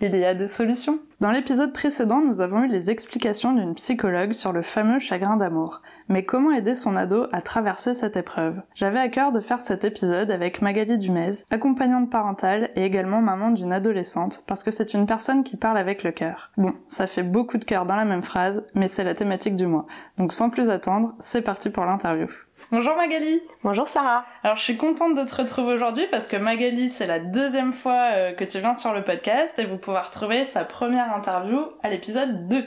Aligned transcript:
il 0.00 0.16
y 0.16 0.24
a 0.24 0.34
des 0.34 0.48
solutions. 0.48 0.98
Dans 1.20 1.30
l'épisode 1.30 1.72
précédent, 1.72 2.20
nous 2.20 2.42
avons 2.42 2.64
eu 2.64 2.68
les 2.68 2.90
explications 2.90 3.54
d'une 3.54 3.74
psychologue 3.74 4.32
sur 4.32 4.52
le 4.52 4.60
fameux 4.60 4.98
chagrin 4.98 5.38
d'amour. 5.38 5.80
Mais 6.08 6.24
comment 6.24 6.50
aider 6.50 6.74
son 6.74 6.94
ado 6.94 7.26
à 7.32 7.40
traverser 7.40 7.94
cette 7.94 8.18
épreuve? 8.18 8.60
J'avais 8.74 8.98
à 8.98 9.08
cœur 9.08 9.32
de 9.32 9.40
faire 9.40 9.62
cet 9.62 9.84
épisode 9.84 10.30
avec 10.30 10.60
Magali 10.60 10.98
Dumez, 10.98 11.30
accompagnante 11.50 12.10
parentale 12.10 12.70
et 12.76 12.84
également 12.84 13.22
maman 13.22 13.50
d'une 13.50 13.72
adolescente, 13.72 14.42
parce 14.46 14.62
que 14.62 14.70
c'est 14.70 14.92
une 14.92 15.06
personne 15.06 15.42
qui 15.42 15.56
parle 15.56 15.78
avec 15.78 16.02
le 16.02 16.12
cœur. 16.12 16.50
Bon, 16.58 16.74
ça 16.86 17.06
fait 17.06 17.22
beaucoup 17.22 17.56
de 17.56 17.64
cœur 17.64 17.86
dans 17.86 17.96
la 17.96 18.04
même 18.04 18.22
phrase, 18.22 18.66
mais 18.74 18.88
c'est 18.88 19.04
la 19.04 19.14
thématique 19.14 19.56
du 19.56 19.66
mois. 19.66 19.86
Donc 20.18 20.32
sans 20.32 20.50
plus 20.50 20.68
attendre, 20.68 21.14
c'est 21.18 21.42
parti 21.42 21.70
pour 21.70 21.86
l'interview. 21.86 22.28
Bonjour 22.72 22.96
Magali 22.96 23.40
Bonjour 23.62 23.86
Sarah 23.86 24.24
Alors 24.42 24.56
je 24.56 24.62
suis 24.64 24.76
contente 24.76 25.14
de 25.14 25.22
te 25.22 25.36
retrouver 25.36 25.74
aujourd'hui 25.74 26.08
parce 26.10 26.26
que 26.26 26.36
Magali 26.36 26.90
c'est 26.90 27.06
la 27.06 27.20
deuxième 27.20 27.72
fois 27.72 28.08
euh, 28.12 28.32
que 28.32 28.42
tu 28.42 28.58
viens 28.58 28.74
sur 28.74 28.92
le 28.92 29.04
podcast 29.04 29.60
et 29.60 29.66
vous 29.66 29.76
pouvez 29.78 30.00
retrouver 30.00 30.42
sa 30.42 30.64
première 30.64 31.14
interview 31.14 31.60
à 31.84 31.90
l'épisode 31.90 32.48
2. 32.48 32.64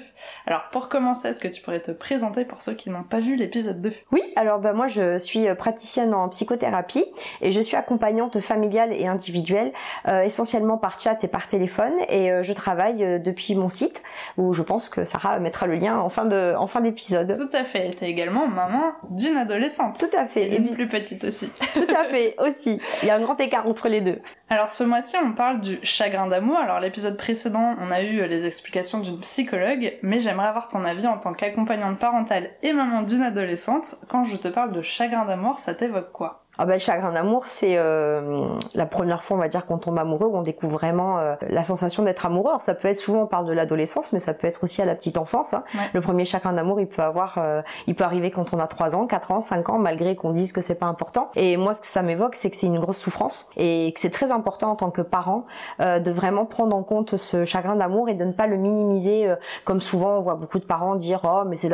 Alors 0.48 0.70
pour 0.72 0.88
commencer, 0.88 1.28
est-ce 1.28 1.42
que 1.42 1.50
tu 1.50 1.62
pourrais 1.62 1.82
te 1.82 1.92
présenter 1.92 2.46
pour 2.46 2.62
ceux 2.62 2.76
qui 2.76 2.90
n'ont 2.90 3.04
pas 3.04 3.20
vu 3.20 3.36
l'épisode 3.36 3.82
2 3.82 3.92
Oui, 4.14 4.22
alors 4.38 4.60
bah, 4.60 4.72
moi 4.72 4.88
je 4.88 5.18
suis 5.18 5.54
praticienne 5.56 6.14
en 6.14 6.30
psychothérapie 6.30 7.04
et 7.42 7.52
je 7.52 7.60
suis 7.60 7.76
accompagnante 7.76 8.40
familiale 8.40 8.94
et 8.94 9.06
individuelle 9.06 9.74
euh, 10.08 10.22
essentiellement 10.22 10.78
par 10.78 11.02
chat 11.02 11.22
et 11.26 11.28
par 11.28 11.50
téléphone 11.50 11.96
et 12.08 12.32
euh, 12.32 12.42
je 12.42 12.54
travaille 12.54 13.20
depuis 13.20 13.54
mon 13.54 13.68
site 13.68 14.02
où 14.38 14.54
je 14.54 14.62
pense 14.62 14.88
que 14.88 15.04
Sarah 15.04 15.40
mettra 15.40 15.68
le 15.68 15.76
lien 15.76 16.00
en 16.00 16.10
fin 16.10 16.24
de 16.24 16.56
en 16.58 16.68
fin 16.68 16.80
d'épisode. 16.80 17.36
Tout 17.36 17.58
à 17.58 17.66
fait, 17.66 17.90
tu 17.98 18.06
es 18.06 18.10
également 18.10 18.48
maman 18.48 18.94
d'une 19.10 19.36
adolescente. 19.36 19.90
Tout 20.00 20.18
à 20.18 20.26
fait. 20.26 20.48
Et 20.48 20.58
une 20.58 20.74
plus 20.74 20.88
petite 20.88 21.24
aussi. 21.26 21.50
Tout 21.74 21.94
à 21.96 22.06
fait, 22.06 22.36
aussi. 22.40 22.80
Il 23.04 23.08
y 23.08 23.12
a 23.12 23.16
un 23.16 23.22
grand 23.22 23.40
écart 23.40 23.68
entre 23.68 23.90
les 23.90 24.02
deux. 24.02 24.20
Alors 24.50 24.70
ce 24.70 24.84
mois-ci, 24.84 25.18
on 25.24 25.34
parle 25.34 25.60
du 25.60 25.80
chagrin 25.84 26.28
d'amour. 26.28 26.58
Alors 26.58 26.80
l'épisode 26.80 27.18
précédent, 27.18 27.76
on 27.80 27.92
a 27.92 28.02
eu 28.02 28.26
les 28.28 28.46
explications 28.46 29.00
d'une 29.00 29.20
psychologue, 29.20 29.94
mais 30.02 30.22
j'aimerais 30.22 30.48
avoir 30.48 30.68
ton 30.68 30.86
avis 30.86 31.06
en 31.06 31.18
tant 31.18 31.34
qu'accompagnante 31.34 32.00
parentale 32.00 32.52
et 32.64 32.74
maman 32.74 33.02
d'une 33.02 33.22
adolescente. 33.22 33.96
Quand 34.10 34.24
je 34.24 34.38
te 34.38 34.48
parle 34.48 34.72
de 34.72 34.82
chagrin 34.82 35.26
d'amour, 35.26 35.60
ça 35.60 35.76
t'évoque 35.76 36.12
quoi? 36.12 36.46
Ah 36.62 36.66
bah, 36.66 36.74
le 36.74 36.80
chagrin 36.80 37.14
d'amour, 37.14 37.44
c'est 37.48 37.78
euh, 37.78 38.50
la 38.76 38.86
première 38.86 39.24
fois, 39.24 39.38
on 39.38 39.40
va 39.40 39.48
dire, 39.48 39.66
qu'on 39.66 39.78
tombe 39.78 39.98
amoureux, 39.98 40.28
où 40.28 40.36
on 40.36 40.42
découvre 40.42 40.74
vraiment 40.74 41.18
euh, 41.18 41.36
la 41.48 41.64
sensation 41.64 42.04
d'être 42.04 42.26
amoureux. 42.26 42.50
Alors, 42.50 42.62
ça 42.62 42.76
peut 42.76 42.90
être 42.90 42.98
souvent, 42.98 43.22
on 43.22 43.28
parle 43.28 43.46
de 43.46 43.54
l'adolescence, 43.54 44.12
mais 44.12 44.20
ça 44.20 44.34
peut 44.34 44.46
être 44.46 44.66
aussi 44.66 44.82
à 44.82 44.86
la 44.86 44.94
petite 44.94 45.18
enfance. 45.18 45.54
Hein. 45.54 45.64
Le 45.94 46.02
premier 46.02 46.26
chagrin 46.26 46.52
d'amour, 46.52 46.82
il 46.82 46.88
peut 46.88 47.02
avoir, 47.02 47.38
euh, 47.38 47.62
il 47.88 47.96
peut 47.96 48.04
arriver 48.04 48.30
quand 48.30 48.54
on 48.54 48.60
a 48.60 48.68
3 48.68 48.94
ans, 48.94 49.08
4 49.08 49.32
ans, 49.32 49.40
5 49.40 49.70
ans, 49.70 49.80
malgré 49.80 50.18
qu'on 50.18 50.32
dise 50.32 50.52
que 50.52 50.60
c'est 50.60 50.76
pas 50.76 50.88
important. 50.88 51.32
Et 51.38 51.56
moi, 51.56 51.72
ce 51.72 51.80
que 51.80 51.88
ça 51.88 52.02
m'évoque, 52.02 52.36
c'est 52.36 52.50
que 52.50 52.58
c'est 52.58 52.68
une 52.68 52.80
grosse 52.80 52.98
souffrance 52.98 53.50
et 53.56 53.94
que 53.94 54.02
c'est 54.02 54.10
très 54.10 54.34
important 54.34 54.72
en 54.72 54.76
tant 54.76 54.92
que 54.92 55.02
parent 55.02 55.46
de 55.80 56.12
vraiment 56.12 56.46
prendre 56.46 56.76
en 56.76 56.84
compte 56.84 57.16
ce 57.16 57.46
chagrin 57.46 57.78
d'amour 57.78 58.10
et 58.10 58.16
de 58.16 58.26
ne 58.26 58.34
pas 58.34 58.48
le 58.48 58.58
minimiser, 58.58 59.34
comme 59.64 59.80
souvent 59.80 60.18
on 60.18 60.22
voit 60.22 60.36
beaucoup 60.36 60.60
de 60.60 60.66
parents 60.66 60.98
dire, 60.98 61.22
oh 61.24 61.44
mais 61.48 61.56
c'est 61.56 61.70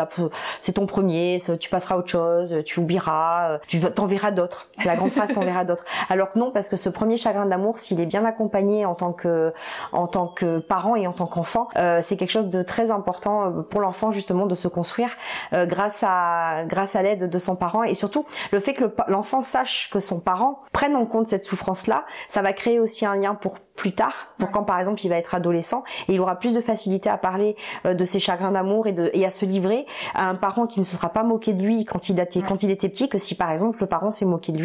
c'est 0.62 0.74
ton 0.74 0.86
premier, 0.86 1.38
tu 1.60 1.70
passeras 1.70 1.96
à 1.96 1.98
autre 1.98 2.10
chose, 2.10 2.62
tu 2.66 2.80
oublieras, 2.80 3.60
tu 3.68 3.80
t'en 3.80 4.06
verras 4.06 4.32
d'autres. 4.32 4.68
C'est 4.78 4.88
la 4.88 4.96
grande 4.96 5.12
phrase, 5.12 5.32
t'en 5.34 5.42
verras 5.42 5.64
d'autres. 5.64 5.86
Alors 6.10 6.32
que 6.32 6.40
non, 6.40 6.52
parce 6.52 6.70
que 6.70 6.78
ce 6.78 6.90
premier 6.90 7.18
chagrin 7.18 7.46
d'amour, 7.46 7.80
s'il 7.80 8.00
est 8.00 8.06
bien 8.06 8.26
accompagné 8.26 8.86
en 8.86 8.96
tant 8.96 9.14
que 9.14 9.54
en 9.92 10.08
tant 10.08 10.28
que 10.28 10.60
parent 10.60 10.96
et 10.96 11.08
en 11.08 11.14
tant 11.14 11.28
qu'enfant, 11.28 11.68
euh, 11.78 12.00
c'est 12.02 12.18
quelque 12.18 12.30
chose 12.30 12.50
de 12.50 12.62
très 12.62 12.92
important 12.92 13.46
euh, 13.46 13.62
pour 13.62 13.82
l'enfant 13.82 14.12
justement 14.12 14.46
de 14.46 14.56
se 14.56 14.68
construire 14.68 15.10
euh, 15.54 15.66
grâce 15.66 16.04
à 16.06 16.66
grâce 16.66 16.96
à 16.96 17.02
l'aide 17.02 17.30
de 17.30 17.40
son 17.40 17.56
parent 17.56 17.84
et 17.84 17.94
surtout 17.94 18.26
le 18.52 18.60
fait 18.60 18.74
que 18.74 18.86
l'enfant 19.08 19.42
sache 19.42 19.90
que 19.92 20.00
son 20.00 20.20
parent 20.20 20.62
prenne 20.72 20.96
en 20.96 21.06
compte 21.06 21.28
cette 21.28 21.44
souffrance 21.44 21.88
là, 21.88 22.06
ça 22.28 22.42
va 22.42 22.54
créer 22.54 22.80
aussi 22.80 23.06
un 23.06 23.16
lien 23.16 23.36
pour 23.36 23.60
plus 23.76 23.92
tard, 23.92 24.34
pour 24.40 24.52
quand 24.52 24.64
par 24.64 24.80
exemple 24.80 25.02
il 25.04 25.10
va 25.10 25.18
être 25.18 25.36
adolescent 25.36 25.84
et 26.08 26.14
il 26.14 26.22
aura 26.22 26.38
plus 26.38 26.54
de 26.54 26.62
facilité 26.62 27.10
à 27.10 27.18
parler 27.18 27.58
de 27.84 28.06
ses 28.06 28.22
chagrins 28.22 28.54
d'amour 28.54 28.88
et, 28.88 28.94
de, 28.94 29.10
et 29.14 29.26
à 29.26 29.30
se 29.30 29.46
livrer 29.46 29.86
à 30.14 30.30
un 30.30 30.36
parent 30.36 30.66
qui 30.66 30.80
ne 30.80 30.86
se 30.86 30.96
sera 30.96 31.10
pas 31.10 31.24
moqué 31.24 31.52
de 31.52 31.62
lui 31.62 31.84
quand 31.84 32.08
il, 32.08 32.20
a 32.22 32.26
quand 32.26 32.64
il 32.64 32.72
était 32.72 32.88
petit 32.88 33.10
que 33.10 33.18
si 33.18 33.36
par 33.36 33.52
exemple 33.52 33.82
le 33.82 33.88
parent 33.88 34.12
s'est 34.12 34.26
moqué 34.26 34.54
de 34.54 34.60
lui 34.60 34.65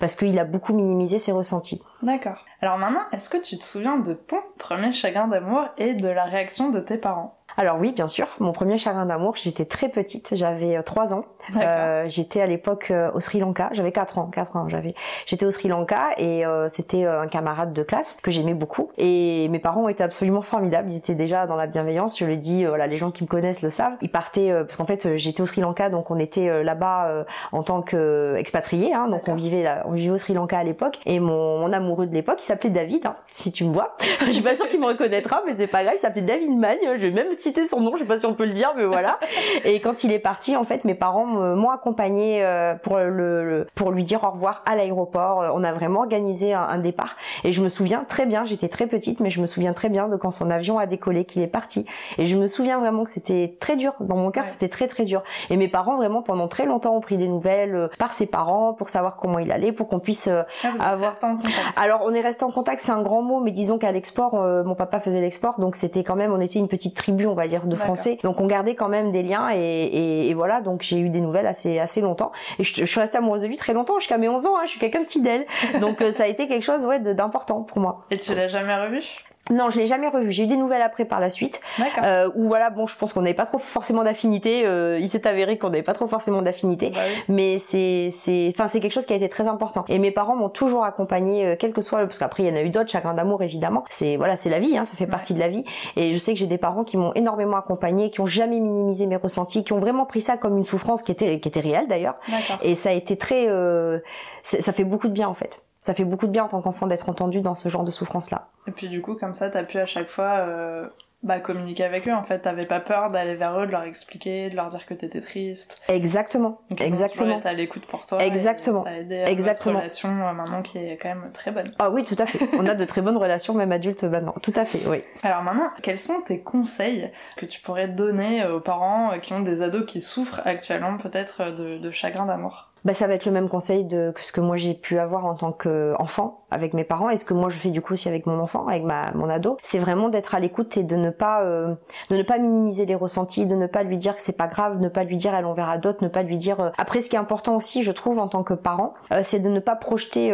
parce 0.00 0.16
qu'il 0.16 0.38
a 0.38 0.44
beaucoup 0.44 0.72
minimisé 0.72 1.18
ses 1.18 1.32
ressentis. 1.32 1.82
D'accord. 2.02 2.44
Alors 2.60 2.78
maman, 2.78 3.00
est-ce 3.12 3.30
que 3.30 3.36
tu 3.36 3.58
te 3.58 3.64
souviens 3.64 3.96
de 3.96 4.14
ton 4.14 4.38
premier 4.58 4.92
chagrin 4.92 5.28
d'amour 5.28 5.64
et 5.78 5.94
de 5.94 6.08
la 6.08 6.24
réaction 6.24 6.70
de 6.70 6.80
tes 6.80 6.98
parents? 6.98 7.38
Alors 7.56 7.78
oui, 7.80 7.92
bien 7.92 8.08
sûr. 8.08 8.28
Mon 8.38 8.52
premier 8.52 8.76
chagrin 8.76 9.06
d'amour, 9.06 9.36
j'étais 9.36 9.64
très 9.64 9.88
petite, 9.88 10.34
j'avais 10.34 10.82
3 10.82 11.12
euh, 11.12 11.16
ans. 11.16 11.22
Euh, 11.56 12.04
j'étais 12.08 12.40
à 12.40 12.46
l'époque 12.46 12.88
euh, 12.90 13.10
au 13.14 13.20
Sri 13.20 13.38
Lanka, 13.38 13.70
j'avais 13.72 13.92
4 13.92 14.18
ans, 14.18 14.26
4 14.26 14.56
ans 14.56 14.68
j'avais. 14.68 14.94
J'étais 15.26 15.46
au 15.46 15.50
Sri 15.50 15.68
Lanka 15.68 16.08
et 16.18 16.44
euh, 16.44 16.68
c'était 16.68 17.04
un 17.04 17.28
camarade 17.28 17.72
de 17.72 17.82
classe 17.82 18.18
que 18.22 18.30
j'aimais 18.30 18.54
beaucoup. 18.54 18.90
Et 18.98 19.48
mes 19.48 19.58
parents 19.58 19.88
été 19.88 20.02
absolument 20.02 20.42
formidables, 20.42 20.90
ils 20.90 20.98
étaient 20.98 21.14
déjà 21.14 21.46
dans 21.46 21.56
la 21.56 21.66
bienveillance, 21.66 22.18
je 22.18 22.26
le 22.26 22.36
dis, 22.36 22.64
voilà, 22.64 22.86
les 22.86 22.96
gens 22.96 23.10
qui 23.10 23.22
me 23.22 23.28
connaissent 23.28 23.62
le 23.62 23.70
savent. 23.70 23.94
Ils 24.02 24.10
partaient, 24.10 24.52
parce 24.64 24.76
qu'en 24.76 24.86
fait 24.86 25.16
j'étais 25.16 25.40
au 25.40 25.46
Sri 25.46 25.60
Lanka, 25.60 25.88
donc 25.88 26.10
on 26.10 26.18
était 26.18 26.62
là-bas 26.62 27.24
en 27.52 27.62
tant 27.62 27.80
qu'expatriés, 27.80 28.92
hein, 28.92 29.08
donc 29.08 29.28
on 29.28 29.34
vivait, 29.34 29.62
là, 29.62 29.82
on 29.86 29.92
vivait 29.92 30.12
au 30.12 30.18
Sri 30.18 30.34
Lanka 30.34 30.58
à 30.58 30.64
l'époque. 30.64 30.98
Et 31.06 31.20
mon, 31.20 31.60
mon 31.60 31.72
amoureux 31.72 32.06
de 32.06 32.14
l'époque, 32.14 32.38
il 32.40 32.44
s'appelait 32.44 32.70
David, 32.70 33.06
hein, 33.06 33.16
si 33.28 33.52
tu 33.52 33.64
me 33.64 33.72
vois. 33.72 33.96
je 34.26 34.32
suis 34.32 34.42
pas 34.42 34.56
sûre 34.56 34.68
qu'il 34.68 34.80
me 34.80 34.86
reconnaîtra, 34.86 35.42
mais 35.46 35.54
c'est 35.56 35.66
pas 35.66 35.82
grave, 35.82 35.94
il 35.96 36.00
s'appelait 36.00 36.22
David 36.22 36.50
Magne, 36.50 36.96
je 36.96 37.06
vais 37.06 37.12
même 37.12 37.30
citer 37.46 37.64
son 37.64 37.80
nom, 37.80 37.92
je 37.94 38.00
sais 38.00 38.06
pas 38.06 38.18
si 38.18 38.26
on 38.26 38.34
peut 38.34 38.44
le 38.44 38.52
dire, 38.52 38.72
mais 38.76 38.84
voilà. 38.84 39.20
et 39.64 39.80
quand 39.80 40.02
il 40.02 40.12
est 40.12 40.18
parti, 40.18 40.56
en 40.56 40.64
fait, 40.64 40.84
mes 40.84 40.96
parents 40.96 41.26
m'ont 41.26 41.70
accompagné 41.70 42.44
euh, 42.44 42.74
pour 42.74 42.98
le, 42.98 43.66
pour 43.74 43.92
lui 43.92 44.02
dire 44.02 44.24
au 44.24 44.30
revoir 44.30 44.62
à 44.66 44.74
l'aéroport. 44.74 45.42
Euh, 45.42 45.50
on 45.54 45.62
a 45.62 45.72
vraiment 45.72 46.00
organisé 46.00 46.52
un, 46.52 46.78
départ 46.78 47.16
et 47.44 47.52
je 47.52 47.62
me 47.62 47.68
souviens 47.68 48.04
très 48.06 48.26
bien. 48.26 48.44
J'étais 48.44 48.68
très 48.68 48.86
petite, 48.86 49.20
mais 49.20 49.30
je 49.30 49.40
me 49.40 49.46
souviens 49.46 49.72
très 49.72 49.88
bien 49.88 50.08
de 50.08 50.16
quand 50.16 50.30
son 50.30 50.50
avion 50.50 50.78
a 50.78 50.86
décollé, 50.86 51.24
qu'il 51.24 51.42
est 51.42 51.46
parti. 51.46 51.86
Et 52.18 52.26
je 52.26 52.36
me 52.36 52.46
souviens 52.46 52.78
vraiment 52.80 53.04
que 53.04 53.10
c'était 53.10 53.56
très 53.60 53.76
dur. 53.76 53.94
Dans 54.00 54.16
mon 54.16 54.30
cœur, 54.30 54.46
c'était 54.46 54.68
très 54.68 54.88
très 54.88 55.04
dur. 55.04 55.22
Et 55.50 55.56
mes 55.56 55.68
parents 55.68 55.96
vraiment 55.96 56.22
pendant 56.22 56.48
très 56.48 56.66
longtemps 56.66 56.96
ont 56.96 57.00
pris 57.00 57.16
des 57.16 57.28
nouvelles 57.28 57.74
euh, 57.74 57.88
par 57.98 58.12
ses 58.12 58.26
parents 58.26 58.72
pour 58.72 58.88
savoir 58.88 59.16
comment 59.16 59.38
il 59.38 59.52
allait, 59.52 59.72
pour 59.72 59.88
qu'on 59.88 60.00
puisse 60.00 60.28
ah, 60.28 60.46
avoir. 60.80 61.16
En 61.22 61.36
contact. 61.36 61.54
Alors 61.76 62.02
on 62.04 62.12
est 62.12 62.20
resté 62.20 62.44
en 62.44 62.50
contact, 62.50 62.80
c'est 62.80 62.92
un 62.92 63.02
grand 63.02 63.22
mot, 63.22 63.40
mais 63.40 63.52
disons 63.52 63.78
qu'à 63.78 63.92
l'export, 63.92 64.34
mon 64.34 64.74
papa 64.74 65.00
faisait 65.00 65.20
l'export, 65.20 65.60
donc 65.60 65.76
c'était 65.76 66.02
quand 66.02 66.16
même, 66.16 66.32
on 66.32 66.40
était 66.40 66.58
une 66.58 66.68
petite 66.68 66.96
tribu, 66.96 67.26
va 67.36 67.46
dire, 67.46 67.66
de 67.66 67.76
Français. 67.76 68.18
Donc 68.22 68.40
on 68.40 68.46
gardait 68.46 68.74
quand 68.74 68.88
même 68.88 69.12
des 69.12 69.22
liens 69.22 69.48
et, 69.52 70.28
et 70.28 70.34
voilà. 70.34 70.60
Donc 70.60 70.82
j'ai 70.82 70.98
eu 70.98 71.08
des 71.08 71.20
nouvelles 71.20 71.46
assez 71.46 71.78
assez, 71.78 72.00
longtemps. 72.00 72.32
Et 72.58 72.64
je, 72.64 72.84
suis 72.84 73.00
restée 73.00 73.18
amoureuse 73.18 73.42
de 73.42 73.46
lui 73.46 73.56
très 73.56 73.72
longtemps, 73.72 73.98
jusqu'à 73.98 74.18
mes 74.18 74.28
11 74.28 74.46
ans, 74.46 74.56
hein, 74.56 74.62
je 74.64 74.70
suis 74.70 74.80
quelqu'un 74.80 75.00
de 75.00 75.06
fidèle. 75.06 75.46
Donc 75.80 76.02
euh, 76.02 76.10
ça 76.10 76.24
a 76.24 76.26
été 76.26 76.48
quelque 76.48 76.64
chose 76.64 76.86
ouais, 76.86 77.00
d'important 77.00 77.62
pour 77.62 77.78
moi. 77.78 78.04
Et 78.10 78.18
tu 78.18 78.34
l'as 78.34 78.48
jamais 78.48 78.74
revu? 78.74 79.02
Non, 79.50 79.70
je 79.70 79.78
l'ai 79.78 79.86
jamais 79.86 80.08
revu. 80.08 80.30
J'ai 80.30 80.44
eu 80.44 80.46
des 80.46 80.56
nouvelles 80.56 80.82
après 80.82 81.04
par 81.04 81.20
la 81.20 81.30
suite. 81.30 81.60
Euh, 82.02 82.28
où 82.34 82.48
voilà, 82.48 82.70
bon, 82.70 82.86
je 82.86 82.96
pense 82.96 83.12
qu'on 83.12 83.22
n'avait 83.22 83.34
pas 83.34 83.46
trop 83.46 83.58
forcément 83.58 84.02
d'affinité. 84.02 84.66
Euh, 84.66 84.98
il 85.00 85.08
s'est 85.08 85.26
avéré 85.26 85.56
qu'on 85.58 85.70
n'avait 85.70 85.82
pas 85.82 85.94
trop 85.94 86.08
forcément 86.08 86.42
d'affinité, 86.42 86.90
bah 86.90 87.00
mais 87.28 87.58
c'est, 87.58 88.08
c'est, 88.10 88.52
enfin, 88.52 88.66
c'est 88.66 88.80
quelque 88.80 88.92
chose 88.92 89.06
qui 89.06 89.12
a 89.12 89.16
été 89.16 89.28
très 89.28 89.46
important. 89.46 89.84
Et 89.88 89.98
mes 89.98 90.10
parents 90.10 90.36
m'ont 90.36 90.48
toujours 90.48 90.84
accompagné, 90.84 91.46
euh, 91.46 91.56
quel 91.58 91.72
que 91.72 91.80
soit, 91.80 91.98
parce 92.00 92.18
qu'après 92.18 92.44
il 92.44 92.48
y 92.48 92.52
en 92.52 92.56
a 92.56 92.62
eu 92.62 92.70
d'autres, 92.70 92.90
chagrin 92.90 93.14
d'amour 93.14 93.42
évidemment. 93.42 93.84
C'est 93.88 94.16
voilà, 94.16 94.36
c'est 94.36 94.50
la 94.50 94.58
vie, 94.58 94.76
hein, 94.76 94.84
ça 94.84 94.96
fait 94.96 95.06
partie 95.06 95.34
de 95.34 95.38
la 95.38 95.48
vie. 95.48 95.64
Et 95.96 96.12
je 96.12 96.18
sais 96.18 96.32
que 96.32 96.38
j'ai 96.38 96.46
des 96.46 96.58
parents 96.58 96.84
qui 96.84 96.96
m'ont 96.96 97.12
énormément 97.14 97.56
accompagné, 97.56 98.10
qui 98.10 98.20
ont 98.20 98.26
jamais 98.26 98.60
minimisé 98.60 99.06
mes 99.06 99.16
ressentis, 99.16 99.64
qui 99.64 99.72
ont 99.72 99.80
vraiment 99.80 100.06
pris 100.06 100.20
ça 100.20 100.36
comme 100.36 100.56
une 100.56 100.64
souffrance 100.64 101.02
qui 101.02 101.12
était, 101.12 101.40
qui 101.40 101.48
était 101.48 101.60
réelle 101.60 101.86
d'ailleurs. 101.88 102.16
Et 102.62 102.74
ça 102.74 102.90
a 102.90 102.92
été 102.92 103.16
très, 103.16 103.48
euh, 103.48 103.98
ça 104.42 104.72
fait 104.72 104.84
beaucoup 104.84 105.08
de 105.08 105.12
bien 105.12 105.28
en 105.28 105.34
fait 105.34 105.65
ça 105.86 105.94
fait 105.94 106.04
beaucoup 106.04 106.26
de 106.26 106.32
bien 106.32 106.42
en 106.42 106.48
tant 106.48 106.60
qu'enfant 106.60 106.88
d'être 106.88 107.08
entendu 107.08 107.40
dans 107.40 107.54
ce 107.54 107.68
genre 107.68 107.84
de 107.84 107.92
souffrance-là. 107.92 108.48
Et 108.66 108.72
puis 108.72 108.88
du 108.88 109.00
coup, 109.00 109.14
comme 109.14 109.34
ça, 109.34 109.50
t'as 109.50 109.62
pu 109.62 109.78
à 109.78 109.86
chaque 109.86 110.08
fois 110.10 110.38
euh, 110.40 110.84
bah, 111.22 111.38
communiquer 111.38 111.84
avec 111.84 112.08
eux. 112.08 112.12
En 112.12 112.24
fait, 112.24 112.40
t'avais 112.40 112.66
pas 112.66 112.80
peur 112.80 113.12
d'aller 113.12 113.36
vers 113.36 113.56
eux, 113.60 113.66
de 113.68 113.70
leur 113.70 113.84
expliquer, 113.84 114.50
de 114.50 114.56
leur 114.56 114.68
dire 114.68 114.84
que 114.84 114.94
t'étais 114.94 115.20
triste. 115.20 115.80
Exactement. 115.86 116.60
Donc, 116.70 116.80
Exactement. 116.80 117.40
T'as 117.40 117.50
à 117.50 117.52
l'écoute 117.52 117.86
pour 117.86 118.04
toi. 118.04 118.20
Exactement. 118.24 118.82
ça 118.82 118.90
a 118.90 118.94
aidé 118.94 119.20
à 119.20 119.30
Exactement. 119.30 119.74
votre 119.74 119.84
relation 119.84 120.08
euh, 120.08 120.32
maintenant 120.32 120.62
qui 120.62 120.78
est 120.78 120.96
quand 120.96 121.08
même 121.08 121.30
très 121.32 121.52
bonne. 121.52 121.70
Ah 121.78 121.88
oui, 121.90 122.04
tout 122.04 122.16
à 122.18 122.26
fait. 122.26 122.48
On 122.58 122.66
a 122.66 122.74
de 122.74 122.84
très 122.84 123.00
bonnes 123.00 123.16
relations, 123.16 123.54
même 123.54 123.70
adultes 123.70 124.02
maintenant. 124.02 124.34
Tout 124.42 124.54
à 124.56 124.64
fait, 124.64 124.88
oui. 124.88 125.04
Alors 125.22 125.44
maintenant, 125.44 125.70
quels 125.82 126.00
sont 126.00 126.20
tes 126.20 126.40
conseils 126.40 127.12
que 127.36 127.46
tu 127.46 127.60
pourrais 127.60 127.86
donner 127.86 128.44
aux 128.44 128.58
parents 128.60 129.12
qui 129.22 129.32
ont 129.34 129.40
des 129.40 129.62
ados 129.62 129.86
qui 129.86 130.00
souffrent 130.00 130.40
actuellement 130.44 130.96
peut-être 130.98 131.54
de, 131.54 131.78
de 131.78 131.90
chagrin 131.92 132.26
d'amour? 132.26 132.70
Bah, 132.86 132.94
ça 132.94 133.08
va 133.08 133.14
être 133.14 133.26
le 133.26 133.32
même 133.32 133.48
conseil 133.48 133.84
de, 133.84 134.12
que 134.14 134.24
ce 134.24 134.30
que 134.30 134.40
moi 134.40 134.56
j'ai 134.56 134.72
pu 134.72 135.00
avoir 135.00 135.26
en 135.26 135.34
tant 135.34 135.50
qu'enfant 135.50 136.44
avec 136.52 136.72
mes 136.72 136.84
parents 136.84 137.10
et 137.10 137.16
ce 137.16 137.24
que 137.24 137.34
moi 137.34 137.48
je 137.48 137.58
fais 137.58 137.70
du 137.70 137.82
coup 137.82 137.94
aussi 137.94 138.08
avec 138.08 138.26
mon 138.26 138.38
enfant, 138.38 138.68
avec 138.68 138.84
ma, 138.84 139.10
mon 139.12 139.28
ado. 139.28 139.56
C'est 139.64 139.80
vraiment 139.80 140.08
d'être 140.08 140.36
à 140.36 140.40
l'écoute 140.40 140.76
et 140.76 140.84
de 140.84 140.94
ne 140.94 141.10
pas 141.10 141.42
euh, 141.42 141.74
de 142.10 142.16
ne 142.16 142.22
pas 142.22 142.38
minimiser 142.38 142.86
les 142.86 142.94
ressentis, 142.94 143.44
de 143.44 143.56
ne 143.56 143.66
pas 143.66 143.82
lui 143.82 143.98
dire 143.98 144.14
que 144.14 144.22
c'est 144.22 144.36
pas 144.36 144.46
grave, 144.46 144.80
ne 144.80 144.88
pas 144.88 145.02
lui 145.02 145.16
dire 145.16 145.34
elle 145.34 145.46
en 145.46 145.52
verra 145.52 145.78
d'autres, 145.78 146.04
ne 146.04 146.08
pas 146.08 146.22
lui 146.22 146.36
dire. 146.36 146.60
Euh, 146.60 146.70
Après, 146.78 147.00
ce 147.00 147.10
qui 147.10 147.16
est 147.16 147.18
important 147.18 147.56
aussi, 147.56 147.82
je 147.82 147.90
trouve, 147.90 148.20
en 148.20 148.28
tant 148.28 148.44
que 148.44 148.54
parent, 148.54 148.94
euh, 149.10 149.20
c'est 149.24 149.40
de 149.40 149.48
ne 149.48 149.58
pas 149.58 149.74
projeter 149.74 150.32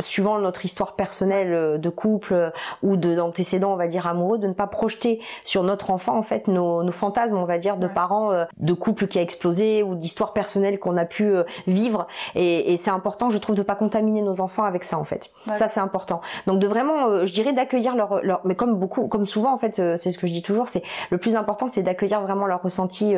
suivant 0.00 0.38
notre 0.38 0.64
histoire 0.64 0.94
personnelle 0.94 1.52
euh, 1.52 1.78
de 1.78 1.88
couple 1.88 2.34
euh, 2.34 2.50
ou 2.82 2.96
de 2.96 3.14
d'antécédents, 3.14 3.72
on 3.72 3.76
va 3.76 3.88
dire 3.88 4.06
amoureux, 4.06 4.38
de 4.38 4.46
ne 4.46 4.52
pas 4.52 4.66
projeter 4.66 5.20
sur 5.44 5.62
notre 5.62 5.90
enfant 5.90 6.16
en 6.16 6.22
fait 6.22 6.48
nos, 6.48 6.82
nos 6.82 6.92
fantasmes, 6.92 7.36
on 7.36 7.44
va 7.44 7.58
dire, 7.58 7.76
de 7.78 7.88
parents, 7.88 8.32
euh, 8.32 8.44
de 8.58 8.72
couple 8.72 9.06
qui 9.06 9.18
a 9.18 9.22
explosé 9.22 9.82
ou 9.82 9.94
d'histoires 9.94 10.32
personnelles 10.32 10.78
qu'on 10.78 10.96
a 10.96 11.04
pu 11.04 11.32
vivre. 11.66 12.06
Et, 12.34 12.72
et 12.72 12.76
c'est 12.76 12.90
important, 12.90 13.30
je 13.30 13.38
trouve, 13.38 13.54
de 13.54 13.62
pas 13.62 13.74
contaminer 13.74 14.22
nos 14.22 14.40
enfants 14.40 14.64
avec 14.64 14.84
ça 14.84 14.98
en 14.98 15.04
fait. 15.04 15.30
Ça 15.54 15.68
c'est 15.68 15.80
important. 15.80 16.20
Donc 16.46 16.58
de 16.58 16.66
vraiment, 16.66 17.24
je 17.24 17.32
dirais, 17.32 17.52
d'accueillir 17.52 17.96
leur, 17.96 18.22
leur, 18.22 18.40
mais 18.44 18.54
comme 18.54 18.74
beaucoup, 18.74 19.08
comme 19.08 19.26
souvent 19.26 19.52
en 19.52 19.58
fait, 19.58 19.76
c'est 19.96 20.10
ce 20.10 20.18
que 20.18 20.26
je 20.26 20.32
dis 20.32 20.42
toujours, 20.42 20.68
c'est 20.68 20.82
le 21.10 21.18
plus 21.18 21.36
important, 21.36 21.68
c'est 21.68 21.82
d'accueillir 21.82 22.20
vraiment 22.20 22.46
leur 22.46 22.62
ressenti 22.62 23.14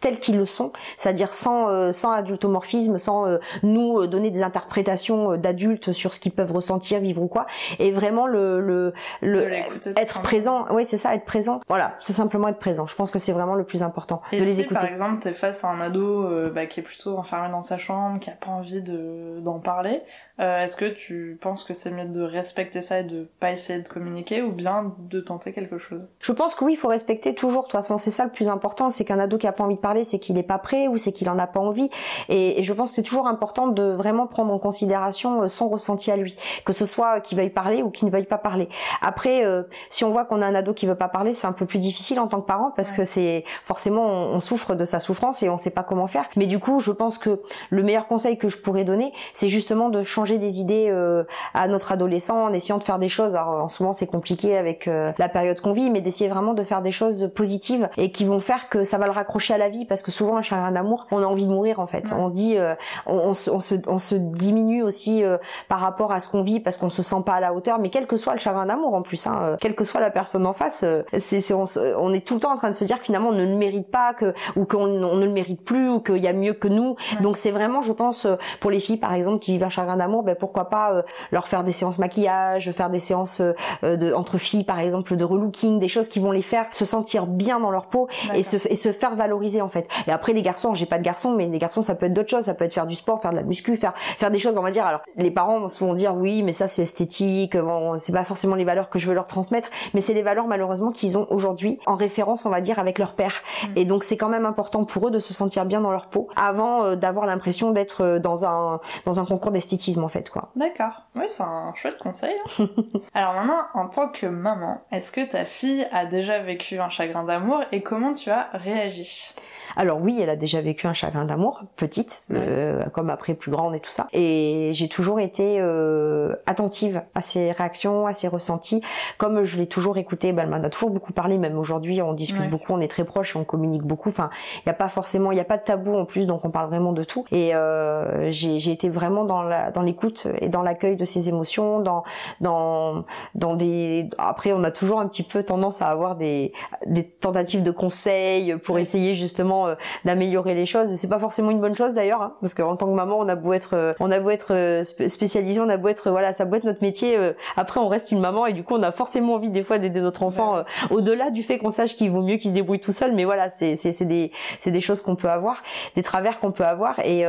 tels 0.00 0.18
qu'ils 0.18 0.36
le 0.36 0.44
sont, 0.44 0.72
c'est-à-dire 0.96 1.34
sans 1.34 1.92
sans 1.92 2.12
adultomorphisme, 2.12 2.98
sans 2.98 3.38
nous 3.62 4.06
donner 4.06 4.30
des 4.30 4.42
interprétations 4.42 5.36
d'adultes 5.36 5.92
sur 5.92 6.14
ce 6.14 6.21
qu'ils 6.22 6.32
peuvent 6.32 6.52
ressentir, 6.52 7.00
vivre 7.00 7.20
ou 7.22 7.28
quoi, 7.28 7.46
et 7.78 7.90
vraiment 7.90 8.26
le, 8.26 8.60
le, 8.60 8.94
le 9.20 9.52
être 9.96 10.22
présent. 10.22 10.66
Oui, 10.70 10.84
c'est 10.84 10.96
ça, 10.96 11.14
être 11.14 11.24
présent. 11.24 11.60
Voilà, 11.68 11.96
c'est 11.98 12.12
simplement 12.12 12.48
être 12.48 12.58
présent. 12.60 12.86
Je 12.86 12.94
pense 12.94 13.10
que 13.10 13.18
c'est 13.18 13.32
vraiment 13.32 13.54
le 13.54 13.64
plus 13.64 13.82
important 13.82 14.22
et 14.30 14.38
de 14.38 14.44
les 14.44 14.52
si, 14.52 14.60
écouter. 14.62 14.80
Par 14.80 14.88
exemple, 14.88 15.20
t'es 15.20 15.32
face 15.32 15.64
à 15.64 15.68
un 15.70 15.80
ado 15.80 16.24
euh, 16.24 16.50
bah, 16.50 16.66
qui 16.66 16.80
est 16.80 16.82
plutôt 16.82 17.18
enfermé 17.18 17.50
dans 17.50 17.62
sa 17.62 17.76
chambre, 17.76 18.20
qui 18.20 18.30
a 18.30 18.34
pas 18.34 18.50
envie 18.50 18.82
de 18.82 19.40
d'en 19.40 19.58
parler. 19.58 20.02
Euh, 20.40 20.62
Est-ce 20.62 20.76
que 20.76 20.86
tu 20.86 21.38
penses 21.40 21.62
que 21.64 21.74
c'est 21.74 21.90
mieux 21.90 22.06
de 22.06 22.22
respecter 22.22 22.80
ça 22.80 23.00
et 23.00 23.04
de 23.04 23.28
pas 23.38 23.52
essayer 23.52 23.82
de 23.82 23.88
communiquer 23.88 24.42
ou 24.42 24.50
bien 24.52 24.94
de 24.98 25.20
tenter 25.20 25.52
quelque 25.52 25.78
chose? 25.78 26.08
Je 26.20 26.32
pense 26.32 26.54
que 26.54 26.64
oui, 26.64 26.72
il 26.72 26.76
faut 26.76 26.88
respecter 26.88 27.34
toujours. 27.34 27.62
De 27.62 27.66
toute 27.66 27.72
façon, 27.72 27.98
c'est 27.98 28.10
ça 28.10 28.24
le 28.24 28.30
plus 28.30 28.48
important, 28.48 28.88
c'est 28.88 29.04
qu'un 29.04 29.18
ado 29.18 29.36
qui 29.36 29.46
a 29.46 29.52
pas 29.52 29.64
envie 29.64 29.76
de 29.76 29.80
parler, 29.80 30.04
c'est 30.04 30.18
qu'il 30.18 30.38
est 30.38 30.42
pas 30.42 30.58
prêt 30.58 30.88
ou 30.88 30.96
c'est 30.96 31.12
qu'il 31.12 31.28
en 31.28 31.38
a 31.38 31.46
pas 31.46 31.60
envie. 31.60 31.90
Et, 32.28 32.60
et 32.60 32.62
je 32.62 32.72
pense 32.72 32.90
que 32.90 32.96
c'est 32.96 33.02
toujours 33.02 33.26
important 33.26 33.68
de 33.68 33.92
vraiment 33.92 34.26
prendre 34.26 34.52
en 34.52 34.58
considération 34.58 35.42
euh, 35.42 35.48
son 35.48 35.68
ressenti 35.68 36.10
à 36.10 36.16
lui, 36.16 36.34
que 36.64 36.72
ce 36.72 36.86
soit 36.86 37.20
qu'il 37.20 37.36
veuille 37.36 37.50
parler 37.50 37.82
ou 37.82 37.90
qu'il 37.90 38.06
ne 38.06 38.12
veuille 38.12 38.24
pas 38.24 38.38
parler. 38.38 38.68
Après, 39.02 39.44
euh, 39.44 39.62
si 39.90 40.04
on 40.04 40.10
voit 40.10 40.24
qu'on 40.24 40.40
a 40.40 40.46
un 40.46 40.54
ado 40.54 40.72
qui 40.72 40.86
veut 40.86 40.96
pas 40.96 41.08
parler, 41.08 41.34
c'est 41.34 41.46
un 41.46 41.52
peu 41.52 41.66
plus 41.66 41.78
difficile 41.78 42.18
en 42.18 42.26
tant 42.26 42.40
que 42.40 42.46
parent 42.46 42.72
parce 42.74 42.92
que 42.92 43.04
c'est 43.04 43.44
forcément 43.64 44.06
on, 44.06 44.36
on, 44.36 44.40
souffre 44.40 44.74
de 44.74 44.84
sa 44.84 44.98
souffrance 44.98 45.42
et 45.42 45.48
on 45.50 45.56
sait 45.56 45.70
pas 45.70 45.82
comment 45.82 46.06
faire. 46.06 46.28
Mais 46.36 46.46
du 46.46 46.58
coup, 46.58 46.80
je 46.80 46.90
pense 46.90 47.18
que 47.18 47.42
le 47.70 47.82
meilleur 47.82 48.06
conseil 48.06 48.38
que 48.38 48.48
je 48.48 48.56
pourrais 48.56 48.84
donner, 48.84 49.12
c'est 49.34 49.48
justement 49.48 49.88
de 49.88 50.02
changer 50.02 50.21
des 50.30 50.60
idées 50.60 50.88
euh, 50.90 51.24
à 51.54 51.68
notre 51.68 51.92
adolescent 51.92 52.44
en 52.44 52.52
essayant 52.52 52.78
de 52.78 52.84
faire 52.84 52.98
des 52.98 53.08
choses. 53.08 53.34
Alors 53.34 53.62
en 53.62 53.68
ce 53.68 53.82
moment, 53.82 53.92
c'est 53.92 54.06
compliqué 54.06 54.56
avec 54.56 54.88
euh, 54.88 55.12
la 55.18 55.28
période 55.28 55.60
qu'on 55.60 55.72
vit, 55.72 55.90
mais 55.90 56.00
d'essayer 56.00 56.30
vraiment 56.30 56.54
de 56.54 56.62
faire 56.62 56.82
des 56.82 56.92
choses 56.92 57.30
positives 57.34 57.88
et 57.96 58.10
qui 58.10 58.24
vont 58.24 58.40
faire 58.40 58.68
que 58.68 58.84
ça 58.84 58.98
va 58.98 59.06
le 59.06 59.12
raccrocher 59.12 59.54
à 59.54 59.58
la 59.58 59.68
vie 59.68 59.84
parce 59.84 60.02
que 60.02 60.10
souvent 60.10 60.36
un 60.36 60.42
chagrin 60.42 60.72
d'amour, 60.72 61.06
on 61.10 61.22
a 61.22 61.26
envie 61.26 61.46
de 61.46 61.50
mourir 61.50 61.80
en 61.80 61.86
fait. 61.86 62.12
On 62.16 62.28
se 62.28 62.34
dit, 62.34 62.56
euh, 62.56 62.74
on, 63.06 63.16
on, 63.16 63.34
se, 63.34 63.50
on, 63.50 63.60
se, 63.60 63.74
on 63.86 63.98
se 63.98 64.14
diminue 64.14 64.82
aussi 64.82 65.22
par 65.68 65.80
rapport 65.80 66.12
à 66.12 66.20
ce 66.20 66.28
qu'on 66.28 66.42
vit 66.42 66.60
parce 66.60 66.76
qu'on 66.76 66.90
se 66.90 67.02
sent 67.02 67.22
pas 67.24 67.34
à 67.34 67.40
la 67.40 67.54
hauteur. 67.54 67.78
Mais 67.78 67.90
quel 67.90 68.06
que 68.06 68.16
soit 68.16 68.32
le 68.32 68.38
chagrin 68.38 68.66
d'amour 68.66 68.94
en 68.94 69.02
plus, 69.02 69.26
hein, 69.26 69.56
quelle 69.60 69.74
que 69.74 69.84
soit 69.84 70.00
la 70.00 70.10
personne 70.10 70.46
en 70.46 70.52
face, 70.52 70.84
c'est, 71.18 71.54
on, 71.54 71.64
on, 71.98 72.12
est 72.12 72.26
tout 72.26 72.34
le 72.34 72.40
temps 72.40 72.52
en 72.52 72.56
train 72.56 72.70
de 72.70 72.74
se 72.74 72.84
dire 72.84 72.98
que 72.98 73.06
finalement 73.06 73.30
on 73.30 73.34
ne 73.34 73.44
le 73.44 73.56
mérite 73.56 73.90
pas, 73.90 74.14
que 74.14 74.34
ou 74.56 74.64
qu'on 74.64 74.82
on 74.82 75.16
ne 75.16 75.24
le 75.24 75.32
mérite 75.32 75.64
plus, 75.64 75.88
ou 75.88 76.00
qu'il 76.00 76.18
y 76.18 76.28
a 76.28 76.32
mieux 76.32 76.54
que 76.54 76.68
nous. 76.68 76.96
Donc 77.20 77.36
c'est 77.36 77.50
vraiment, 77.50 77.82
je 77.82 77.92
pense, 77.92 78.26
pour 78.60 78.70
les 78.70 78.78
filles 78.78 78.98
par 78.98 79.12
exemple 79.12 79.40
qui 79.40 79.52
vivent 79.52 79.64
un 79.64 79.68
chagrin 79.68 79.96
d'amour, 79.96 80.11
ben 80.20 80.36
pourquoi 80.36 80.68
pas 80.68 80.92
euh, 80.92 81.02
leur 81.30 81.48
faire 81.48 81.64
des 81.64 81.72
séances 81.72 81.98
maquillage, 81.98 82.70
faire 82.72 82.90
des 82.90 82.98
séances 82.98 83.40
euh, 83.40 83.96
de 83.96 84.12
entre 84.12 84.36
filles 84.36 84.64
par 84.64 84.78
exemple 84.78 85.16
de 85.16 85.24
relooking, 85.24 85.78
des 85.78 85.88
choses 85.88 86.10
qui 86.10 86.20
vont 86.20 86.32
les 86.32 86.42
faire 86.42 86.66
se 86.72 86.84
sentir 86.84 87.26
bien 87.26 87.58
dans 87.58 87.70
leur 87.70 87.86
peau 87.86 88.08
et 88.34 88.42
se 88.42 88.56
et 88.68 88.74
se 88.74 88.92
faire 88.92 89.16
valoriser 89.16 89.62
en 89.62 89.68
fait. 89.68 89.88
Et 90.06 90.10
après 90.10 90.32
les 90.34 90.42
garçons, 90.42 90.74
j'ai 90.74 90.86
pas 90.86 90.98
de 90.98 91.02
garçons, 91.02 91.32
mais 91.32 91.46
les 91.46 91.58
garçons 91.58 91.80
ça 91.80 91.94
peut 91.94 92.06
être 92.06 92.14
d'autres 92.14 92.30
choses, 92.30 92.44
ça 92.44 92.54
peut 92.54 92.64
être 92.64 92.74
faire 92.74 92.86
du 92.86 92.94
sport, 92.94 93.20
faire 93.22 93.30
de 93.30 93.36
la 93.36 93.42
muscu, 93.42 93.76
faire 93.76 93.94
faire 93.96 94.30
des 94.30 94.38
choses, 94.38 94.58
on 94.58 94.62
va 94.62 94.70
dire. 94.70 94.84
Alors 94.84 95.00
les 95.16 95.30
parents 95.30 95.60
vont 95.60 95.68
souvent 95.68 95.94
dire 95.94 96.14
oui, 96.14 96.42
mais 96.42 96.52
ça 96.52 96.68
c'est 96.68 96.82
esthétique, 96.82 97.56
bon, 97.56 97.96
c'est 97.96 98.12
pas 98.12 98.24
forcément 98.24 98.56
les 98.56 98.64
valeurs 98.64 98.90
que 98.90 98.98
je 98.98 99.06
veux 99.06 99.14
leur 99.14 99.26
transmettre, 99.26 99.70
mais 99.94 100.00
c'est 100.00 100.14
les 100.14 100.22
valeurs 100.22 100.46
malheureusement 100.46 100.90
qu'ils 100.90 101.16
ont 101.16 101.26
aujourd'hui 101.30 101.78
en 101.86 101.94
référence, 101.94 102.44
on 102.44 102.50
va 102.50 102.60
dire, 102.60 102.78
avec 102.78 102.98
leur 102.98 103.14
père. 103.14 103.34
Mm. 103.62 103.66
Et 103.76 103.84
donc 103.84 104.04
c'est 104.04 104.16
quand 104.16 104.28
même 104.28 104.46
important 104.46 104.84
pour 104.84 105.08
eux 105.08 105.10
de 105.10 105.18
se 105.18 105.32
sentir 105.32 105.64
bien 105.64 105.80
dans 105.80 105.92
leur 105.92 106.08
peau 106.08 106.28
avant 106.36 106.84
euh, 106.84 106.96
d'avoir 106.96 107.26
l'impression 107.26 107.70
d'être 107.70 108.18
dans 108.18 108.44
un 108.44 108.80
dans 109.04 109.20
un 109.20 109.24
concours 109.24 109.52
d'esthétisme 109.52 110.01
en 110.02 110.08
fait 110.08 110.30
quoi. 110.30 110.50
D'accord. 110.56 111.02
Oui, 111.14 111.24
c'est 111.28 111.42
un 111.42 111.72
chouette 111.74 111.98
conseil. 111.98 112.34
Hein. 112.58 112.66
Alors 113.14 113.34
maintenant, 113.34 113.62
en 113.74 113.88
tant 113.88 114.08
que 114.08 114.26
maman, 114.26 114.82
est-ce 114.90 115.12
que 115.12 115.24
ta 115.28 115.44
fille 115.44 115.86
a 115.92 116.06
déjà 116.06 116.40
vécu 116.40 116.78
un 116.78 116.88
chagrin 116.88 117.24
d'amour 117.24 117.62
et 117.72 117.82
comment 117.82 118.12
tu 118.12 118.30
as 118.30 118.48
réagi? 118.52 119.34
Alors 119.76 120.00
oui, 120.00 120.18
elle 120.20 120.30
a 120.30 120.36
déjà 120.36 120.60
vécu 120.60 120.86
un 120.86 120.94
chagrin 120.94 121.24
d'amour, 121.24 121.62
petite, 121.76 122.24
euh, 122.32 122.84
comme 122.92 123.10
après 123.10 123.34
plus 123.34 123.50
grande 123.50 123.74
et 123.74 123.80
tout 123.80 123.90
ça. 123.90 124.06
Et 124.12 124.70
j'ai 124.74 124.88
toujours 124.88 125.20
été 125.20 125.56
euh, 125.60 126.34
attentive 126.46 127.02
à 127.14 127.22
ses 127.22 127.52
réactions, 127.52 128.06
à 128.06 128.12
ses 128.12 128.28
ressentis. 128.28 128.82
Comme 129.18 129.42
je 129.42 129.56
l'ai 129.56 129.66
toujours 129.66 129.98
écouté, 129.98 130.32
bah, 130.32 130.42
elle 130.42 130.50
m'en 130.50 130.62
a 130.62 130.70
toujours 130.70 130.90
beaucoup 130.90 131.12
parlé, 131.12 131.38
même 131.38 131.58
aujourd'hui 131.58 132.02
on 132.02 132.12
discute 132.12 132.48
beaucoup, 132.50 132.72
on 132.72 132.80
est 132.80 132.88
très 132.88 133.04
proches, 133.04 133.36
on 133.36 133.44
communique 133.44 133.82
beaucoup. 133.82 134.08
Enfin, 134.08 134.30
il 134.58 134.62
n'y 134.68 134.70
a 134.70 134.74
pas 134.74 134.88
forcément, 134.88 135.32
il 135.32 135.36
n'y 135.36 135.40
a 135.40 135.44
pas 135.44 135.58
de 135.58 135.64
tabou 135.64 135.96
en 135.96 136.04
plus, 136.04 136.26
donc 136.26 136.44
on 136.44 136.50
parle 136.50 136.68
vraiment 136.68 136.92
de 136.92 137.04
tout. 137.04 137.24
Et 137.30 137.54
euh, 137.54 138.30
j'ai 138.30 138.70
été 138.70 138.88
vraiment 138.88 139.24
dans 139.24 139.42
la, 139.42 139.70
dans 139.70 139.82
l'écoute 139.82 140.26
et 140.40 140.48
dans 140.48 140.62
l'accueil 140.62 140.96
de 140.96 141.04
ses 141.04 141.28
émotions, 141.28 141.80
dans, 141.80 142.04
dans, 142.40 143.04
dans 143.34 143.56
des. 143.56 144.08
Après, 144.18 144.52
on 144.52 144.64
a 144.64 144.70
toujours 144.70 145.00
un 145.00 145.08
petit 145.08 145.22
peu 145.22 145.42
tendance 145.42 145.82
à 145.82 145.88
avoir 145.88 146.16
des, 146.16 146.52
des 146.86 147.04
tentatives 147.04 147.62
de 147.62 147.70
conseils 147.70 148.56
pour 148.58 148.78
essayer 148.78 149.14
justement 149.14 149.61
euh, 149.66 149.74
d'améliorer 150.04 150.54
les 150.54 150.66
choses. 150.66 150.92
Et 150.92 150.96
c'est 150.96 151.08
pas 151.08 151.18
forcément 151.18 151.50
une 151.50 151.60
bonne 151.60 151.74
chose 151.74 151.94
d'ailleurs, 151.94 152.22
hein, 152.22 152.34
parce 152.40 152.54
qu'en 152.54 152.76
tant 152.76 152.86
que 152.86 152.94
maman, 152.94 153.18
on 153.18 153.28
a 153.28 153.34
beau 153.34 153.52
être, 153.52 153.74
euh, 153.74 153.94
on 154.00 154.10
a 154.10 154.20
beau 154.20 154.30
être 154.30 154.54
euh, 154.54 154.82
spécialisé, 154.82 155.60
on 155.60 155.68
a 155.68 155.76
beau 155.76 155.88
être, 155.88 156.10
voilà, 156.10 156.32
ça 156.32 156.46
peut 156.46 156.56
être 156.56 156.64
notre 156.64 156.82
métier. 156.82 157.18
après, 157.56 157.80
on 157.80 157.88
reste 157.88 158.10
une 158.10 158.20
maman 158.20 158.46
et 158.46 158.52
du 158.52 158.64
coup, 158.64 158.74
on 158.74 158.82
a 158.82 158.92
forcément 158.92 159.34
envie 159.34 159.50
des 159.50 159.62
fois 159.62 159.78
d'aider 159.78 160.00
notre 160.00 160.22
enfant, 160.22 160.64
au-delà 160.90 161.30
du 161.30 161.42
fait 161.42 161.58
qu'on 161.58 161.70
sache 161.70 161.96
qu'il 161.96 162.10
vaut 162.10 162.22
mieux 162.22 162.36
qu'il 162.36 162.50
se 162.50 162.54
débrouille 162.54 162.80
tout 162.80 162.92
seul. 162.92 163.12
Mais 163.12 163.24
voilà, 163.24 163.50
c'est 163.50 164.04
des 164.04 164.32
des 164.66 164.80
choses 164.80 165.02
qu'on 165.02 165.16
peut 165.16 165.28
avoir, 165.28 165.62
des 165.94 166.02
travers 166.02 166.40
qu'on 166.40 166.52
peut 166.52 166.64
avoir. 166.64 166.98
Et 167.00 167.24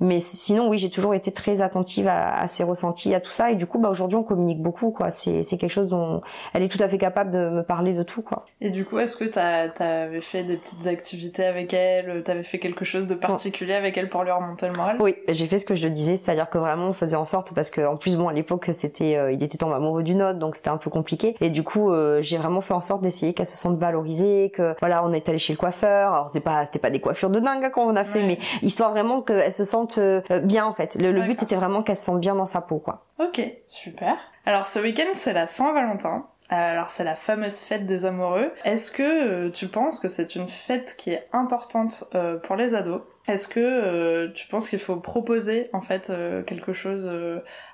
mais 0.00 0.20
sinon, 0.20 0.68
oui, 0.68 0.78
j'ai 0.78 0.90
toujours 0.90 1.14
été 1.14 1.32
très 1.32 1.60
attentive 1.60 2.08
à, 2.08 2.38
à, 2.38 2.48
ses 2.48 2.64
ressentis, 2.64 3.14
à 3.14 3.20
tout 3.20 3.30
ça. 3.30 3.50
Et 3.50 3.56
du 3.56 3.66
coup, 3.66 3.78
bah 3.78 3.90
aujourd'hui, 3.90 4.16
on 4.16 4.22
communique 4.22 4.62
beaucoup, 4.62 4.90
quoi. 4.90 5.10
C'est 5.10 5.44
quelque 5.44 5.68
chose 5.68 5.88
dont 5.88 6.22
elle 6.52 6.62
est 6.62 6.68
tout 6.68 6.82
à 6.82 6.88
fait 6.88 6.98
capable 6.98 7.30
de 7.30 7.48
me 7.48 7.62
parler 7.62 7.92
de 7.92 8.02
tout, 8.02 8.22
quoi. 8.22 8.44
Et 8.60 8.70
du 8.70 8.84
coup, 8.84 8.98
est-ce 8.98 9.16
que 9.16 9.24
t'as 9.24 9.68
t'avais 9.68 10.20
fait 10.20 10.44
des 10.44 10.56
petites 10.56 10.86
activités 10.86 11.44
avec 11.44 11.63
elle 11.72 12.10
euh, 12.10 12.22
T'avais 12.22 12.42
fait 12.42 12.58
quelque 12.58 12.84
chose 12.84 13.06
de 13.06 13.14
particulier 13.14 13.74
avec 13.74 13.96
elle 13.96 14.08
pour 14.08 14.22
lui 14.22 14.30
remonter 14.30 14.66
le 14.66 14.74
moral? 14.74 14.96
Oui, 15.00 15.16
j'ai 15.28 15.46
fait 15.46 15.58
ce 15.58 15.64
que 15.64 15.74
je 15.74 15.88
disais, 15.88 16.16
c'est-à-dire 16.16 16.50
que 16.50 16.58
vraiment 16.58 16.88
on 16.88 16.92
faisait 16.92 17.16
en 17.16 17.24
sorte 17.24 17.54
parce 17.54 17.70
que 17.70 17.86
en 17.86 17.96
plus 17.96 18.16
bon 18.16 18.28
à 18.28 18.32
l'époque 18.32 18.70
c'était 18.72 19.16
euh, 19.16 19.32
il 19.32 19.42
était 19.42 19.58
tombé 19.58 19.74
amoureux 19.74 20.02
d'une 20.02 20.22
autre 20.22 20.38
donc 20.38 20.56
c'était 20.56 20.70
un 20.70 20.76
peu 20.76 20.90
compliqué 20.90 21.36
et 21.40 21.50
du 21.50 21.62
coup 21.62 21.90
euh, 21.90 22.20
j'ai 22.22 22.36
vraiment 22.38 22.60
fait 22.60 22.74
en 22.74 22.80
sorte 22.80 23.02
d'essayer 23.02 23.34
qu'elle 23.34 23.46
se 23.46 23.56
sente 23.56 23.78
valorisée, 23.78 24.50
que 24.54 24.74
voilà 24.80 25.04
on 25.04 25.12
est 25.12 25.28
allé 25.28 25.38
chez 25.38 25.52
le 25.52 25.58
coiffeur. 25.58 26.12
Alors 26.12 26.30
c'est 26.30 26.40
pas 26.40 26.66
c'était 26.66 26.78
pas 26.78 26.90
des 26.90 27.00
coiffures 27.00 27.30
de 27.30 27.40
dingue 27.40 27.64
hein, 27.64 27.70
qu'on 27.70 27.82
on 27.84 27.96
a 27.96 28.04
fait 28.04 28.22
mais 28.22 28.38
histoire 28.62 28.90
vraiment 28.90 29.22
qu'elle 29.22 29.52
se 29.52 29.64
sente 29.64 29.98
bien 30.42 30.66
en 30.66 30.72
fait. 30.72 30.96
Le, 31.00 31.12
le 31.12 31.22
but 31.22 31.38
c'était 31.38 31.56
vraiment 31.56 31.82
qu'elle 31.82 31.96
se 31.96 32.04
sente 32.04 32.20
bien 32.20 32.34
dans 32.34 32.46
sa 32.46 32.60
peau 32.60 32.78
quoi. 32.78 33.04
Ok, 33.18 33.40
super. 33.66 34.16
Alors 34.46 34.66
ce 34.66 34.78
week-end 34.78 35.10
c'est 35.14 35.32
la 35.32 35.46
Saint-Valentin. 35.46 36.26
Alors 36.50 36.90
c'est 36.90 37.04
la 37.04 37.16
fameuse 37.16 37.58
fête 37.58 37.86
des 37.86 38.04
amoureux. 38.04 38.52
Est-ce 38.64 38.92
que 38.92 39.02
euh, 39.02 39.50
tu 39.50 39.68
penses 39.68 39.98
que 39.98 40.08
c'est 40.08 40.34
une 40.34 40.48
fête 40.48 40.94
qui 40.98 41.10
est 41.10 41.26
importante 41.32 42.04
euh, 42.14 42.36
pour 42.38 42.56
les 42.56 42.74
ados? 42.74 43.00
Est-ce 43.26 43.48
que 43.48 43.60
euh, 43.60 44.30
tu 44.34 44.46
penses 44.48 44.68
qu'il 44.68 44.78
faut 44.78 44.96
proposer 44.96 45.70
en 45.72 45.80
fait 45.80 46.12
quelque 46.46 46.74
chose 46.74 47.10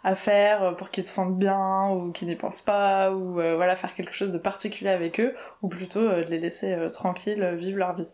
à 0.04 0.14
faire 0.14 0.76
pour 0.76 0.90
qu'ils 0.90 1.04
se 1.04 1.12
sentent 1.12 1.36
bien 1.36 1.90
ou 1.90 2.12
qu'ils 2.12 2.28
n'y 2.28 2.36
pensent 2.36 2.62
pas 2.62 3.10
ou 3.10 3.32
voilà 3.32 3.74
faire 3.74 3.94
quelque 3.94 4.12
chose 4.12 4.30
de 4.30 4.38
particulier 4.38 4.90
avec 4.90 5.18
eux 5.18 5.34
ou 5.62 5.68
plutôt 5.68 6.08
de 6.08 6.26
les 6.28 6.38
laisser 6.38 6.76
tranquilles 6.92 7.56
vivre 7.56 7.78
leur 7.78 7.96
vie? 7.96 8.06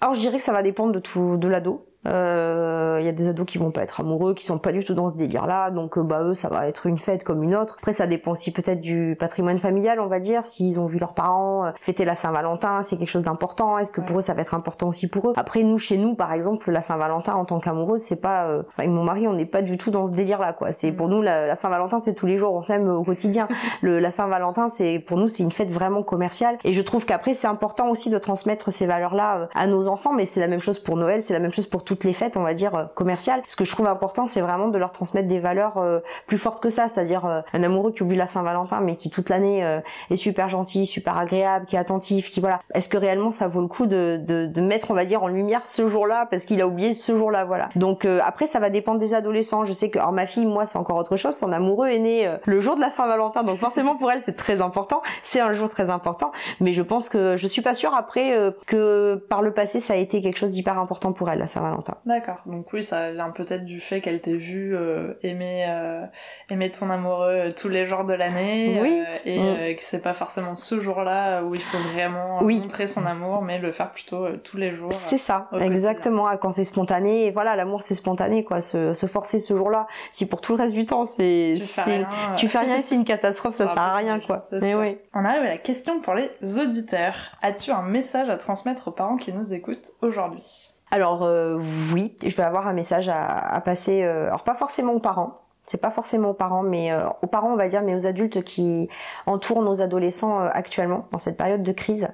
Alors 0.00 0.14
je 0.14 0.20
dirais 0.20 0.36
que 0.36 0.42
ça 0.44 0.52
va 0.52 0.62
dépendre 0.62 0.92
de 0.92 1.00
tout 1.00 1.36
de 1.36 1.48
l'ado. 1.48 1.84
Il 2.06 2.10
euh, 2.10 3.00
y 3.00 3.08
a 3.08 3.12
des 3.12 3.28
ados 3.28 3.46
qui 3.46 3.56
vont 3.56 3.70
pas 3.70 3.82
être 3.82 4.00
amoureux, 4.00 4.34
qui 4.34 4.44
sont 4.44 4.58
pas 4.58 4.72
du 4.72 4.84
tout 4.84 4.92
dans 4.92 5.08
ce 5.08 5.14
délire-là, 5.14 5.70
donc 5.70 5.96
euh, 5.96 6.02
bah 6.02 6.22
eux 6.22 6.34
ça 6.34 6.50
va 6.50 6.68
être 6.68 6.86
une 6.86 6.98
fête 6.98 7.24
comme 7.24 7.42
une 7.42 7.56
autre. 7.56 7.76
Après 7.78 7.94
ça 7.94 8.06
dépend 8.06 8.32
aussi 8.32 8.52
peut-être 8.52 8.82
du 8.82 9.16
patrimoine 9.18 9.58
familial, 9.58 10.00
on 10.00 10.06
va 10.06 10.20
dire, 10.20 10.44
s'ils 10.44 10.78
ont 10.78 10.84
vu 10.84 10.98
leurs 10.98 11.14
parents 11.14 11.64
euh, 11.64 11.70
fêter 11.80 12.04
la 12.04 12.14
Saint-Valentin, 12.14 12.82
c'est 12.82 12.98
quelque 12.98 13.08
chose 13.08 13.22
d'important. 13.22 13.78
Est-ce 13.78 13.90
que 13.90 14.02
pour 14.02 14.18
eux 14.18 14.20
ça 14.20 14.34
va 14.34 14.42
être 14.42 14.52
important 14.52 14.88
aussi 14.88 15.08
pour 15.08 15.30
eux? 15.30 15.32
Après 15.36 15.62
nous 15.62 15.78
chez 15.78 15.96
nous 15.96 16.14
par 16.14 16.34
exemple 16.34 16.70
la 16.70 16.82
Saint-Valentin 16.82 17.32
en 17.36 17.46
tant 17.46 17.58
qu'amoureux 17.58 17.96
c'est 17.96 18.20
pas, 18.20 18.48
enfin 18.68 18.82
avec 18.82 18.90
mon 18.90 19.02
mari 19.04 19.26
on 19.26 19.32
n'est 19.32 19.46
pas 19.46 19.62
du 19.62 19.78
tout 19.78 19.90
dans 19.90 20.04
ce 20.04 20.12
délire-là 20.12 20.52
quoi. 20.52 20.72
C'est 20.72 20.92
pour 20.92 21.08
nous 21.08 21.22
la, 21.22 21.54
Saint-Valentin 21.56 22.00
c'est 22.00 22.14
tous 22.14 22.26
les 22.26 22.36
jours, 22.36 22.52
on 22.52 22.60
s'aime 22.60 22.86
au 22.86 23.02
quotidien. 23.02 23.48
Le, 23.80 23.98
la 23.98 24.10
Saint-Valentin 24.10 24.68
c'est 24.68 24.98
pour 24.98 25.16
nous 25.16 25.28
c'est 25.28 25.42
une 25.42 25.52
fête 25.52 25.70
vraiment 25.70 26.02
commerciale 26.02 26.58
et 26.64 26.74
je 26.74 26.82
trouve 26.82 27.06
qu'après 27.06 27.32
c'est 27.32 27.46
important 27.46 27.88
aussi 27.88 28.10
de 28.10 28.18
transmettre 28.18 28.70
ces 28.70 28.86
valeurs-là 28.86 29.48
à 29.54 29.66
nos 29.66 29.88
enfants, 29.88 30.12
mais 30.12 30.26
c'est 30.26 30.40
la 30.40 30.48
même 30.48 30.60
chose 30.60 30.78
pour 30.78 30.98
Noël, 30.98 31.22
c'est 31.22 31.32
la 31.32 31.40
même 31.40 31.52
chose 31.52 31.66
pour 31.66 31.82
tout 31.82 31.93
toutes 31.94 32.04
les 32.04 32.12
fêtes, 32.12 32.36
on 32.36 32.42
va 32.42 32.54
dire 32.54 32.88
commerciales. 32.94 33.42
Ce 33.46 33.56
que 33.56 33.64
je 33.64 33.70
trouve 33.70 33.86
important, 33.86 34.26
c'est 34.26 34.40
vraiment 34.40 34.68
de 34.68 34.78
leur 34.78 34.92
transmettre 34.92 35.28
des 35.28 35.38
valeurs 35.38 35.82
plus 36.26 36.38
fortes 36.38 36.62
que 36.62 36.70
ça, 36.70 36.88
c'est-à-dire 36.88 37.24
un 37.24 37.62
amoureux 37.62 37.92
qui 37.92 38.02
oublie 38.02 38.16
la 38.16 38.26
Saint-Valentin, 38.26 38.80
mais 38.80 38.96
qui 38.96 39.10
toute 39.10 39.28
l'année 39.28 39.80
est 40.10 40.16
super 40.16 40.48
gentil, 40.48 40.86
super 40.86 41.16
agréable, 41.16 41.66
qui 41.66 41.76
est 41.76 41.78
attentif, 41.78 42.30
qui 42.30 42.40
voilà. 42.40 42.60
Est-ce 42.74 42.88
que 42.88 42.96
réellement 42.96 43.30
ça 43.30 43.48
vaut 43.48 43.60
le 43.60 43.68
coup 43.68 43.86
de, 43.86 44.20
de, 44.24 44.46
de 44.46 44.60
mettre, 44.60 44.90
on 44.90 44.94
va 44.94 45.04
dire, 45.04 45.22
en 45.22 45.28
lumière 45.28 45.66
ce 45.66 45.86
jour-là 45.86 46.26
parce 46.30 46.44
qu'il 46.46 46.60
a 46.60 46.66
oublié 46.66 46.94
ce 46.94 47.14
jour-là, 47.14 47.44
voilà. 47.44 47.68
Donc 47.76 48.04
après, 48.04 48.46
ça 48.46 48.58
va 48.58 48.70
dépendre 48.70 48.98
des 48.98 49.14
adolescents. 49.14 49.64
Je 49.64 49.72
sais 49.72 49.90
que, 49.90 49.98
alors 49.98 50.12
ma 50.12 50.26
fille, 50.26 50.46
moi, 50.46 50.66
c'est 50.66 50.78
encore 50.78 50.96
autre 50.96 51.16
chose. 51.16 51.34
Son 51.34 51.52
amoureux 51.52 51.88
est 51.88 51.98
né 51.98 52.36
le 52.44 52.60
jour 52.60 52.76
de 52.76 52.80
la 52.80 52.90
Saint-Valentin, 52.90 53.44
donc 53.44 53.58
forcément 53.58 53.96
pour 53.96 54.10
elle, 54.10 54.20
c'est 54.20 54.36
très 54.36 54.60
important. 54.60 55.02
C'est 55.22 55.40
un 55.40 55.52
jour 55.52 55.68
très 55.68 55.90
important, 55.90 56.32
mais 56.60 56.72
je 56.72 56.82
pense 56.82 57.08
que 57.08 57.36
je 57.36 57.46
suis 57.46 57.62
pas 57.62 57.74
sûre 57.74 57.94
après 57.94 58.36
euh, 58.36 58.50
que 58.66 59.16
par 59.28 59.42
le 59.42 59.52
passé 59.52 59.80
ça 59.80 59.94
a 59.94 59.96
été 59.96 60.20
quelque 60.20 60.38
chose 60.38 60.52
d'hyper 60.52 60.78
important 60.78 61.12
pour 61.12 61.30
elle 61.30 61.38
la 61.38 61.46
Saint-Valentin. 61.46 61.83
D'accord. 62.06 62.38
Donc 62.46 62.72
oui, 62.72 62.82
ça 62.82 63.12
vient 63.12 63.30
peut-être 63.30 63.64
du 63.64 63.80
fait 63.80 64.00
qu'elle 64.00 64.20
t'ait 64.20 64.34
vu 64.34 64.76
euh, 64.76 65.14
aimer 65.22 65.66
euh, 65.68 66.04
aimer 66.50 66.70
ton 66.70 66.90
amoureux 66.90 67.48
tous 67.56 67.68
les 67.68 67.86
jours 67.86 68.04
de 68.04 68.12
l'année 68.12 68.78
oui. 68.80 69.02
et 69.24 69.38
mm. 69.38 69.76
que 69.76 69.82
c'est 69.82 70.02
pas 70.02 70.14
forcément 70.14 70.54
ce 70.54 70.80
jour-là 70.80 71.42
où 71.42 71.54
il 71.54 71.60
faut 71.60 71.78
vraiment 71.94 72.42
montrer 72.42 72.86
son 72.86 73.06
amour, 73.06 73.42
mais 73.42 73.58
le 73.58 73.72
faire 73.72 73.90
plutôt 73.90 74.28
tous 74.42 74.56
les 74.56 74.70
jours. 74.70 74.92
C'est 74.92 75.18
ça, 75.18 75.48
exactement. 75.60 76.24
Quand 76.36 76.50
c'est 76.50 76.64
spontané, 76.64 77.26
et 77.26 77.32
voilà, 77.32 77.56
l'amour 77.56 77.82
c'est 77.82 77.94
spontané 77.94 78.44
quoi. 78.44 78.60
Se, 78.60 78.94
se 78.94 79.06
forcer 79.06 79.38
ce 79.38 79.56
jour-là, 79.56 79.86
si 80.10 80.26
pour 80.26 80.40
tout 80.40 80.52
le 80.52 80.58
reste 80.58 80.74
du 80.74 80.86
temps 80.86 81.04
c'est 81.04 81.52
tu 81.54 81.60
fais 81.60 81.82
rien, 81.82 82.08
tu 82.36 82.48
fais 82.48 82.58
rien, 82.58 82.80
c'est 82.82 82.94
une 82.94 83.04
catastrophe, 83.04 83.54
ça 83.54 83.66
sert 83.66 83.78
à 83.78 83.96
rien 83.96 84.20
quoi. 84.20 84.44
Mais 84.52 84.74
oui. 84.74 84.98
On 85.12 85.24
arrive 85.24 85.42
à 85.42 85.48
la 85.48 85.58
question 85.58 86.00
pour 86.00 86.14
les 86.14 86.30
auditeurs. 86.58 87.14
As-tu 87.42 87.70
un 87.70 87.82
message 87.82 88.28
à 88.28 88.36
transmettre 88.36 88.88
aux 88.88 88.92
parents 88.92 89.16
qui 89.16 89.32
nous 89.32 89.52
écoutent 89.52 89.90
aujourd'hui? 90.02 90.73
Alors 90.94 91.24
euh, 91.24 91.58
oui, 91.92 92.14
je 92.24 92.36
vais 92.36 92.44
avoir 92.44 92.68
un 92.68 92.72
message 92.72 93.08
à, 93.08 93.60
passer, 93.64 94.04
euh, 94.04 94.28
alors 94.28 94.44
pas 94.44 94.54
forcément 94.54 94.92
aux 94.92 95.00
parents, 95.00 95.43
c'est 95.66 95.80
pas 95.80 95.90
forcément 95.90 96.30
aux 96.30 96.34
parents, 96.34 96.62
mais 96.62 96.92
euh, 96.92 97.06
aux 97.22 97.26
parents 97.26 97.52
on 97.52 97.56
va 97.56 97.68
dire, 97.68 97.82
mais 97.82 97.94
aux 97.94 98.06
adultes 98.06 98.44
qui 98.44 98.88
entourent 99.24 99.62
nos 99.62 99.80
adolescents 99.80 100.42
euh, 100.42 100.48
actuellement 100.52 101.06
dans 101.10 101.18
cette 101.18 101.38
période 101.38 101.62
de 101.62 101.72
crise. 101.72 102.08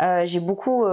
Euh, 0.00 0.22
j'ai 0.24 0.40
beaucoup, 0.40 0.84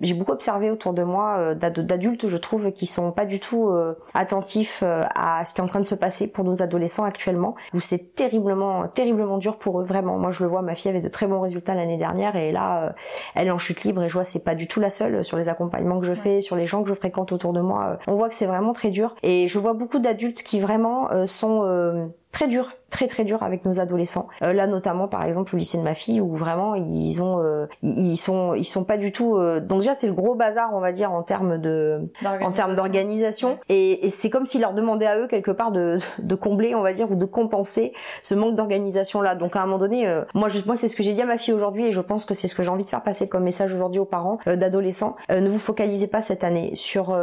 j'ai 0.00 0.14
beaucoup 0.14 0.32
observé 0.32 0.70
autour 0.70 0.92
de 0.92 1.02
moi 1.02 1.54
d'adultes, 1.54 2.28
je 2.28 2.36
trouve, 2.36 2.70
qui 2.72 2.86
sont 2.86 3.10
pas 3.10 3.26
du 3.26 3.40
tout 3.40 3.70
attentifs 4.14 4.82
à 4.82 5.44
ce 5.44 5.54
qui 5.54 5.60
est 5.60 5.64
en 5.64 5.66
train 5.66 5.80
de 5.80 5.86
se 5.86 5.94
passer 5.94 6.30
pour 6.30 6.44
nos 6.44 6.62
adolescents 6.62 7.04
actuellement, 7.04 7.54
où 7.74 7.80
c'est 7.80 8.14
terriblement, 8.14 8.88
terriblement 8.88 9.38
dur 9.38 9.58
pour 9.58 9.80
eux 9.80 9.84
vraiment. 9.84 10.18
Moi 10.18 10.30
je 10.30 10.44
le 10.44 10.48
vois, 10.48 10.62
ma 10.62 10.74
fille 10.74 10.90
avait 10.90 11.00
de 11.00 11.08
très 11.08 11.26
bons 11.26 11.40
résultats 11.40 11.74
l'année 11.74 11.96
dernière 11.96 12.36
et 12.36 12.52
là 12.52 12.94
elle 13.34 13.48
est 13.48 13.52
en 13.52 13.58
chute 13.58 13.82
libre 13.82 14.02
et 14.02 14.08
je 14.08 14.14
vois 14.14 14.24
c'est 14.24 14.44
pas 14.44 14.54
du 14.54 14.68
tout 14.68 14.80
la 14.80 14.90
seule 14.90 15.24
sur 15.24 15.36
les 15.36 15.48
accompagnements 15.48 16.00
que 16.00 16.06
je 16.06 16.14
fais, 16.14 16.40
sur 16.40 16.56
les 16.56 16.66
gens 16.66 16.82
que 16.82 16.88
je 16.88 16.94
fréquente 16.94 17.32
autour 17.32 17.52
de 17.52 17.60
moi. 17.60 17.98
on 18.06 18.16
voit 18.16 18.28
que 18.28 18.34
c'est 18.34 18.46
vraiment 18.46 18.72
très 18.72 18.90
dur 18.90 19.14
et 19.22 19.48
je 19.48 19.58
vois 19.58 19.72
beaucoup 19.72 19.98
d'adultes 19.98 20.42
qui 20.42 20.60
vraiment 20.60 21.08
sont 21.26 21.39
euh, 21.44 22.06
très 22.32 22.48
durs, 22.48 22.72
très 22.90 23.06
très 23.06 23.24
durs 23.24 23.42
avec 23.42 23.64
nos 23.64 23.80
adolescents. 23.80 24.28
Euh, 24.42 24.52
là 24.52 24.66
notamment 24.66 25.08
par 25.08 25.24
exemple 25.24 25.54
au 25.54 25.58
lycée 25.58 25.78
de 25.78 25.82
ma 25.82 25.94
fille 25.94 26.20
où 26.20 26.34
vraiment 26.34 26.74
ils 26.74 27.20
ont 27.22 27.40
euh, 27.40 27.66
ils 27.82 28.16
sont 28.16 28.54
ils 28.54 28.64
sont 28.64 28.84
pas 28.84 28.96
du 28.96 29.12
tout 29.12 29.38
donc 29.60 29.80
déjà 29.80 29.94
c'est 29.94 30.06
le 30.06 30.12
gros 30.12 30.34
bazar 30.34 30.70
on 30.74 30.80
va 30.80 30.92
dire 30.92 31.12
en 31.12 31.22
termes 31.22 31.58
de 31.58 32.10
en 32.24 32.52
termes 32.52 32.74
d'organisation 32.74 33.58
et, 33.68 34.06
et 34.06 34.10
c'est 34.10 34.30
comme 34.30 34.46
s'ils 34.46 34.60
leur 34.60 34.74
demandaient 34.74 35.06
à 35.06 35.18
eux 35.18 35.26
quelque 35.26 35.50
part 35.50 35.72
de, 35.72 35.98
de 36.18 36.34
combler 36.34 36.74
on 36.74 36.82
va 36.82 36.92
dire 36.92 37.10
ou 37.10 37.14
de 37.16 37.24
compenser 37.24 37.92
ce 38.22 38.34
manque 38.34 38.54
d'organisation 38.54 39.20
là. 39.20 39.34
Donc 39.34 39.56
à 39.56 39.62
un 39.62 39.66
moment 39.66 39.78
donné 39.78 40.22
moi 40.34 40.48
je, 40.48 40.60
moi 40.66 40.76
c'est 40.76 40.88
ce 40.88 40.96
que 40.96 41.02
j'ai 41.02 41.12
dit 41.12 41.22
à 41.22 41.26
ma 41.26 41.38
fille 41.38 41.54
aujourd'hui 41.54 41.86
et 41.86 41.92
je 41.92 42.00
pense 42.00 42.24
que 42.24 42.34
c'est 42.34 42.48
ce 42.48 42.54
que 42.54 42.62
j'ai 42.62 42.70
envie 42.70 42.84
de 42.84 42.90
faire 42.90 43.02
passer 43.02 43.28
comme 43.28 43.44
message 43.44 43.74
aujourd'hui 43.74 44.00
aux 44.00 44.04
parents 44.04 44.38
d'adolescents. 44.46 45.16
ne 45.28 45.48
vous 45.48 45.58
focalisez 45.58 46.06
pas 46.06 46.20
cette 46.20 46.44
année 46.44 46.72
sur 46.74 47.16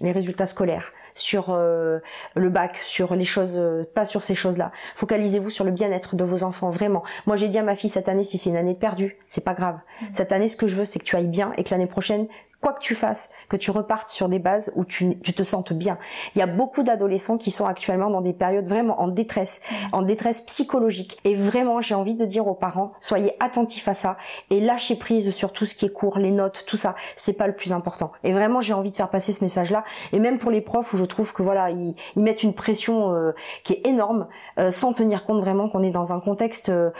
les 0.00 0.12
résultats 0.12 0.46
scolaires 0.46 0.92
sur 1.14 1.50
euh, 1.50 2.00
le 2.34 2.50
bac, 2.50 2.80
sur 2.82 3.14
les 3.14 3.24
choses, 3.24 3.58
euh, 3.58 3.84
pas 3.94 4.04
sur 4.04 4.24
ces 4.24 4.34
choses-là. 4.34 4.72
Focalisez-vous 4.96 5.50
sur 5.50 5.64
le 5.64 5.70
bien-être 5.70 6.16
de 6.16 6.24
vos 6.24 6.42
enfants, 6.42 6.70
vraiment. 6.70 7.02
Moi, 7.26 7.36
j'ai 7.36 7.48
dit 7.48 7.58
à 7.58 7.62
ma 7.62 7.74
fille 7.74 7.90
cette 7.90 8.08
année, 8.08 8.24
si 8.24 8.38
c'est 8.38 8.50
une 8.50 8.56
année 8.56 8.74
perdue, 8.74 9.16
c'est 9.28 9.44
pas 9.44 9.54
grave. 9.54 9.76
Mmh. 9.76 10.06
Cette 10.12 10.32
année, 10.32 10.48
ce 10.48 10.56
que 10.56 10.66
je 10.66 10.76
veux, 10.76 10.84
c'est 10.84 10.98
que 10.98 11.04
tu 11.04 11.16
ailles 11.16 11.28
bien 11.28 11.52
et 11.56 11.64
que 11.64 11.70
l'année 11.70 11.86
prochaine, 11.86 12.26
quoi 12.64 12.72
que 12.72 12.80
tu 12.80 12.94
fasses, 12.94 13.30
que 13.50 13.58
tu 13.58 13.70
repartes 13.70 14.08
sur 14.08 14.30
des 14.30 14.38
bases 14.38 14.72
où 14.74 14.86
tu, 14.86 15.18
te 15.18 15.42
sentes 15.42 15.74
bien. 15.74 15.98
Il 16.34 16.38
y 16.38 16.42
a 16.42 16.46
beaucoup 16.46 16.82
d'adolescents 16.82 17.36
qui 17.36 17.50
sont 17.50 17.66
actuellement 17.66 18.08
dans 18.08 18.22
des 18.22 18.32
périodes 18.32 18.66
vraiment 18.66 19.02
en 19.02 19.08
détresse, 19.08 19.60
en 19.92 20.00
détresse 20.00 20.40
psychologique. 20.40 21.18
Et 21.24 21.34
vraiment, 21.34 21.82
j'ai 21.82 21.94
envie 21.94 22.14
de 22.14 22.24
dire 22.24 22.46
aux 22.46 22.54
parents, 22.54 22.94
soyez 23.02 23.34
attentifs 23.38 23.86
à 23.86 23.92
ça 23.92 24.16
et 24.48 24.60
lâchez 24.60 24.96
prise 24.96 25.32
sur 25.32 25.52
tout 25.52 25.66
ce 25.66 25.74
qui 25.74 25.84
est 25.84 25.92
court, 25.92 26.16
les 26.16 26.30
notes, 26.30 26.64
tout 26.66 26.78
ça. 26.78 26.94
C'est 27.16 27.34
pas 27.34 27.46
le 27.46 27.54
plus 27.54 27.74
important. 27.74 28.12
Et 28.22 28.32
vraiment, 28.32 28.62
j'ai 28.62 28.72
envie 28.72 28.90
de 28.90 28.96
faire 28.96 29.10
passer 29.10 29.34
ce 29.34 29.44
message-là. 29.44 29.84
Et 30.14 30.18
même 30.18 30.38
pour 30.38 30.50
les 30.50 30.62
profs 30.62 30.90
où 30.94 30.96
je 30.96 31.04
trouve 31.04 31.34
que 31.34 31.42
voilà, 31.42 31.68
ils, 31.68 31.94
mettent 32.16 32.44
une 32.44 32.54
pression 32.54 33.14
euh, 33.14 33.32
qui 33.64 33.74
est 33.74 33.86
énorme, 33.86 34.26
euh, 34.58 34.70
sans 34.70 34.94
tenir 34.94 35.26
compte 35.26 35.40
vraiment 35.40 35.68
qu'on 35.68 35.82
est 35.82 35.90
dans 35.90 36.14
un 36.14 36.20
contexte. 36.20 36.70
Euh, 36.70 36.92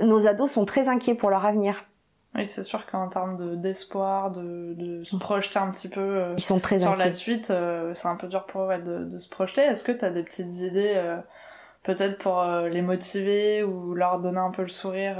nos 0.00 0.26
ados 0.26 0.50
sont 0.50 0.64
très 0.64 0.88
inquiets 0.88 1.14
pour 1.14 1.30
leur 1.30 1.44
avenir 1.44 1.84
oui, 2.34 2.46
c'est 2.46 2.64
sûr 2.64 2.84
qu'en 2.86 3.08
termes 3.08 3.60
d'espoir, 3.60 4.32
de, 4.32 4.74
de, 4.76 5.02
se 5.02 5.16
projeter 5.16 5.58
un 5.58 5.70
petit 5.70 5.88
peu 5.88 6.00
euh, 6.00 6.34
Ils 6.36 6.42
sont 6.42 6.58
très 6.58 6.78
sur 6.78 6.96
la 6.96 7.12
suite, 7.12 7.50
euh, 7.50 7.94
c'est 7.94 8.08
un 8.08 8.16
peu 8.16 8.26
dur 8.26 8.44
pour 8.44 8.62
eux 8.62 8.78
de, 8.78 9.04
de, 9.04 9.18
se 9.18 9.28
projeter. 9.28 9.60
Est-ce 9.60 9.84
que 9.84 9.92
tu 9.92 10.04
as 10.04 10.10
des 10.10 10.24
petites 10.24 10.52
idées 10.60 10.94
euh, 10.96 11.16
peut-être 11.84 12.18
pour 12.18 12.42
les 12.44 12.82
motiver 12.82 13.62
ou 13.62 13.94
leur 13.94 14.18
donner 14.18 14.38
un 14.38 14.50
peu 14.50 14.62
le 14.62 14.68
sourire 14.68 15.16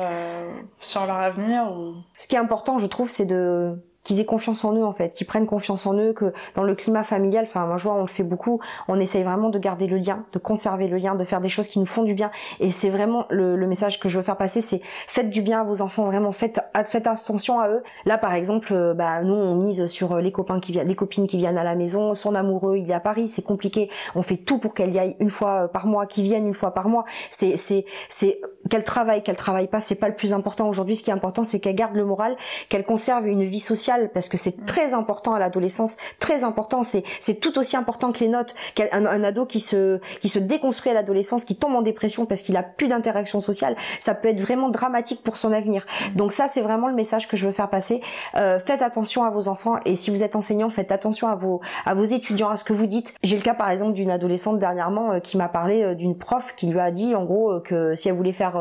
sur 0.80 1.04
leur 1.04 1.16
avenir 1.16 1.71
ou... 1.73 1.94
Ce 2.16 2.26
qui 2.26 2.37
est 2.37 2.38
important, 2.38 2.78
je 2.78 2.87
trouve, 2.87 3.11
c'est 3.11 3.26
de 3.26 3.78
qu'ils 4.04 4.20
aient 4.20 4.25
confiance 4.25 4.64
en 4.64 4.75
eux 4.75 4.84
en 4.84 4.92
fait, 4.92 5.14
qu'ils 5.14 5.26
prennent 5.26 5.46
confiance 5.46 5.87
en 5.87 5.94
eux, 5.94 6.12
que 6.12 6.32
dans 6.54 6.62
le 6.62 6.75
climat 6.75 7.04
familial, 7.04 7.46
enfin 7.49 7.66
moi 7.66 7.78
je 7.78 7.84
vois 7.84 7.94
on 7.94 8.02
le 8.02 8.06
fait 8.06 8.23
beaucoup, 8.23 8.61
on 8.87 9.00
essaye 9.00 9.25
vraiment 9.25 9.50
de 9.50 9.58
garder 9.58 9.87
le 9.87 9.96
lien, 9.96 10.25
de 10.32 10.38
conserver 10.38 10.87
le 10.88 10.99
lien, 10.99 11.14
de 11.14 11.25
faire 11.25 11.40
des 11.40 11.49
choses 11.49 11.68
qui 11.68 11.80
nous 11.80 11.87
font 11.87 12.02
du 12.02 12.14
bien. 12.14 12.30
Et 12.61 12.70
c'est 12.70 12.90
vraiment 12.90 13.26
le, 13.30 13.64
message 13.64 13.99
que 13.99 14.11
je 14.11 14.18
veux 14.18 14.23
faire 14.23 14.37
passer, 14.37 14.61
c'est 14.61 14.82
faites 15.08 15.30
du 15.30 15.40
bien 15.40 15.62
à 15.62 15.64
vos 15.64 15.80
enfants, 15.80 16.04
vraiment 16.04 16.32
faites 16.32 16.61
faites 16.84 17.06
attention 17.06 17.58
à 17.61 17.68
eux. 17.68 17.82
Là 18.04 18.18
par 18.18 18.34
exemple, 18.34 18.75
euh, 18.75 18.92
bah 18.92 19.23
nous 19.23 19.34
on 19.34 19.54
mise 19.56 19.87
sur 19.87 20.18
les 20.18 20.32
copains 20.32 20.61
qui 20.61 20.73
viennent, 20.73 20.87
les 20.87 20.94
copines 20.94 21.26
qui 21.26 21.38
viennent 21.38 21.56
à 21.56 21.64
la 21.64 21.75
maison, 21.75 22.14
son 22.14 22.34
amoureux 22.34 22.76
il 22.76 22.90
est 22.90 22.94
à 22.94 23.00
Paris, 23.00 23.28
c'est 23.28 23.42
compliqué. 23.42 23.88
On 24.14 24.23
fait 24.23 24.37
tout 24.37 24.58
pour 24.58 24.75
qu'elle 24.75 24.92
y 24.92 24.99
aille 24.99 25.16
une 25.18 25.30
fois 25.30 25.68
par 25.68 25.87
mois, 25.87 26.04
qu'ils 26.06 26.25
viennent 26.25 26.46
une 26.46 26.54
fois 26.54 26.73
par 26.73 26.88
mois. 26.88 27.06
C'est 27.30 27.56
c'est 27.56 28.40
qu'elle 28.71 28.85
travaille, 28.85 29.23
qu'elle 29.23 29.37
travaille 29.37 29.68
pas, 29.68 29.80
c'est 29.80 29.94
pas 29.94 30.09
le 30.09 30.14
plus 30.14 30.33
important 30.33 30.68
aujourd'hui. 30.68 30.97
Ce 30.97 31.02
qui 31.02 31.11
est 31.11 31.14
important, 31.14 31.44
c'est 31.44 31.61
qu'elle 31.61 31.75
garde 31.75 31.94
le 31.94 32.04
moral, 32.04 32.37
qu'elle 32.68 32.85
conserve 32.85 33.26
une 33.28 33.44
vie 33.44 33.61
sociale 33.61 34.11
parce 34.12 34.28
que 34.28 34.37
c'est 34.37 34.64
très 34.64 34.94
important 34.94 35.35
à 35.35 35.38
l'adolescence, 35.38 35.97
très 36.18 36.44
important. 36.44 36.83
C'est 36.83 37.04
c'est 37.21 37.40
tout 37.40 37.59
aussi 37.59 37.76
important 37.76 38.12
que 38.12 38.21
les 38.21 38.28
notes. 38.28 38.54
Qu'un 38.75 38.88
un 38.92 39.25
ado 39.25 39.47
qui 39.47 39.61
se 39.61 40.00
qui 40.21 40.28
se 40.28 40.38
déconstruit 40.38 40.90
à 40.90 40.94
l'adolescence, 40.94 41.44
qui 41.44 41.56
tombe 41.56 41.75
en 41.75 41.83
dépression 41.83 42.26
parce 42.26 42.42
qu'il 42.42 42.56
a 42.56 42.62
plus 42.62 42.88
d'interaction 42.88 43.40
sociale, 43.40 43.76
ça 44.00 44.14
peut 44.14 44.28
être 44.28 44.40
vraiment 44.40 44.68
dramatique 44.68 45.23
pour 45.23 45.37
son 45.37 45.52
avenir. 45.52 45.87
Donc 46.14 46.33
ça, 46.33 46.49
c'est 46.49 46.62
vraiment 46.62 46.88
le 46.88 46.94
message 46.94 47.28
que 47.28 47.37
je 47.37 47.47
veux 47.47 47.52
faire 47.52 47.71
passer. 47.71 48.00
Euh, 48.35 48.59
faites 48.59 48.83
attention 48.83 49.25
à 49.25 49.30
vos 49.30 49.49
enfants 49.49 49.76
et 49.85 49.97
si 49.97 50.11
vous 50.11 50.23
êtes 50.23 50.37
enseignant, 50.37 50.71
faites 50.71 50.92
attention 50.92 51.28
à 51.28 51.35
vos 51.35 51.61
à 51.85 51.94
vos 51.94 52.04
étudiants, 52.04 52.49
à 52.49 52.56
ce 52.56 52.64
que 52.64 52.73
vous 52.73 52.87
dites. 52.87 53.14
J'ai 53.23 53.37
le 53.37 53.42
cas 53.42 53.54
par 53.54 53.71
exemple 53.71 53.92
d'une 53.92 54.11
adolescente 54.11 54.59
dernièrement 54.59 55.12
euh, 55.12 55.21
qui 55.21 55.37
m'a 55.37 55.49
parlé 55.49 55.83
euh, 55.83 55.94
d'une 55.94 56.16
prof 56.16 56.54
qui 56.56 56.66
lui 56.66 56.80
a 56.80 56.90
dit 56.90 57.14
en 57.14 57.25
gros 57.25 57.61
que 57.61 57.94
si 57.94 58.09
elle 58.09 58.14
voulait 58.14 58.33
faire 58.33 58.53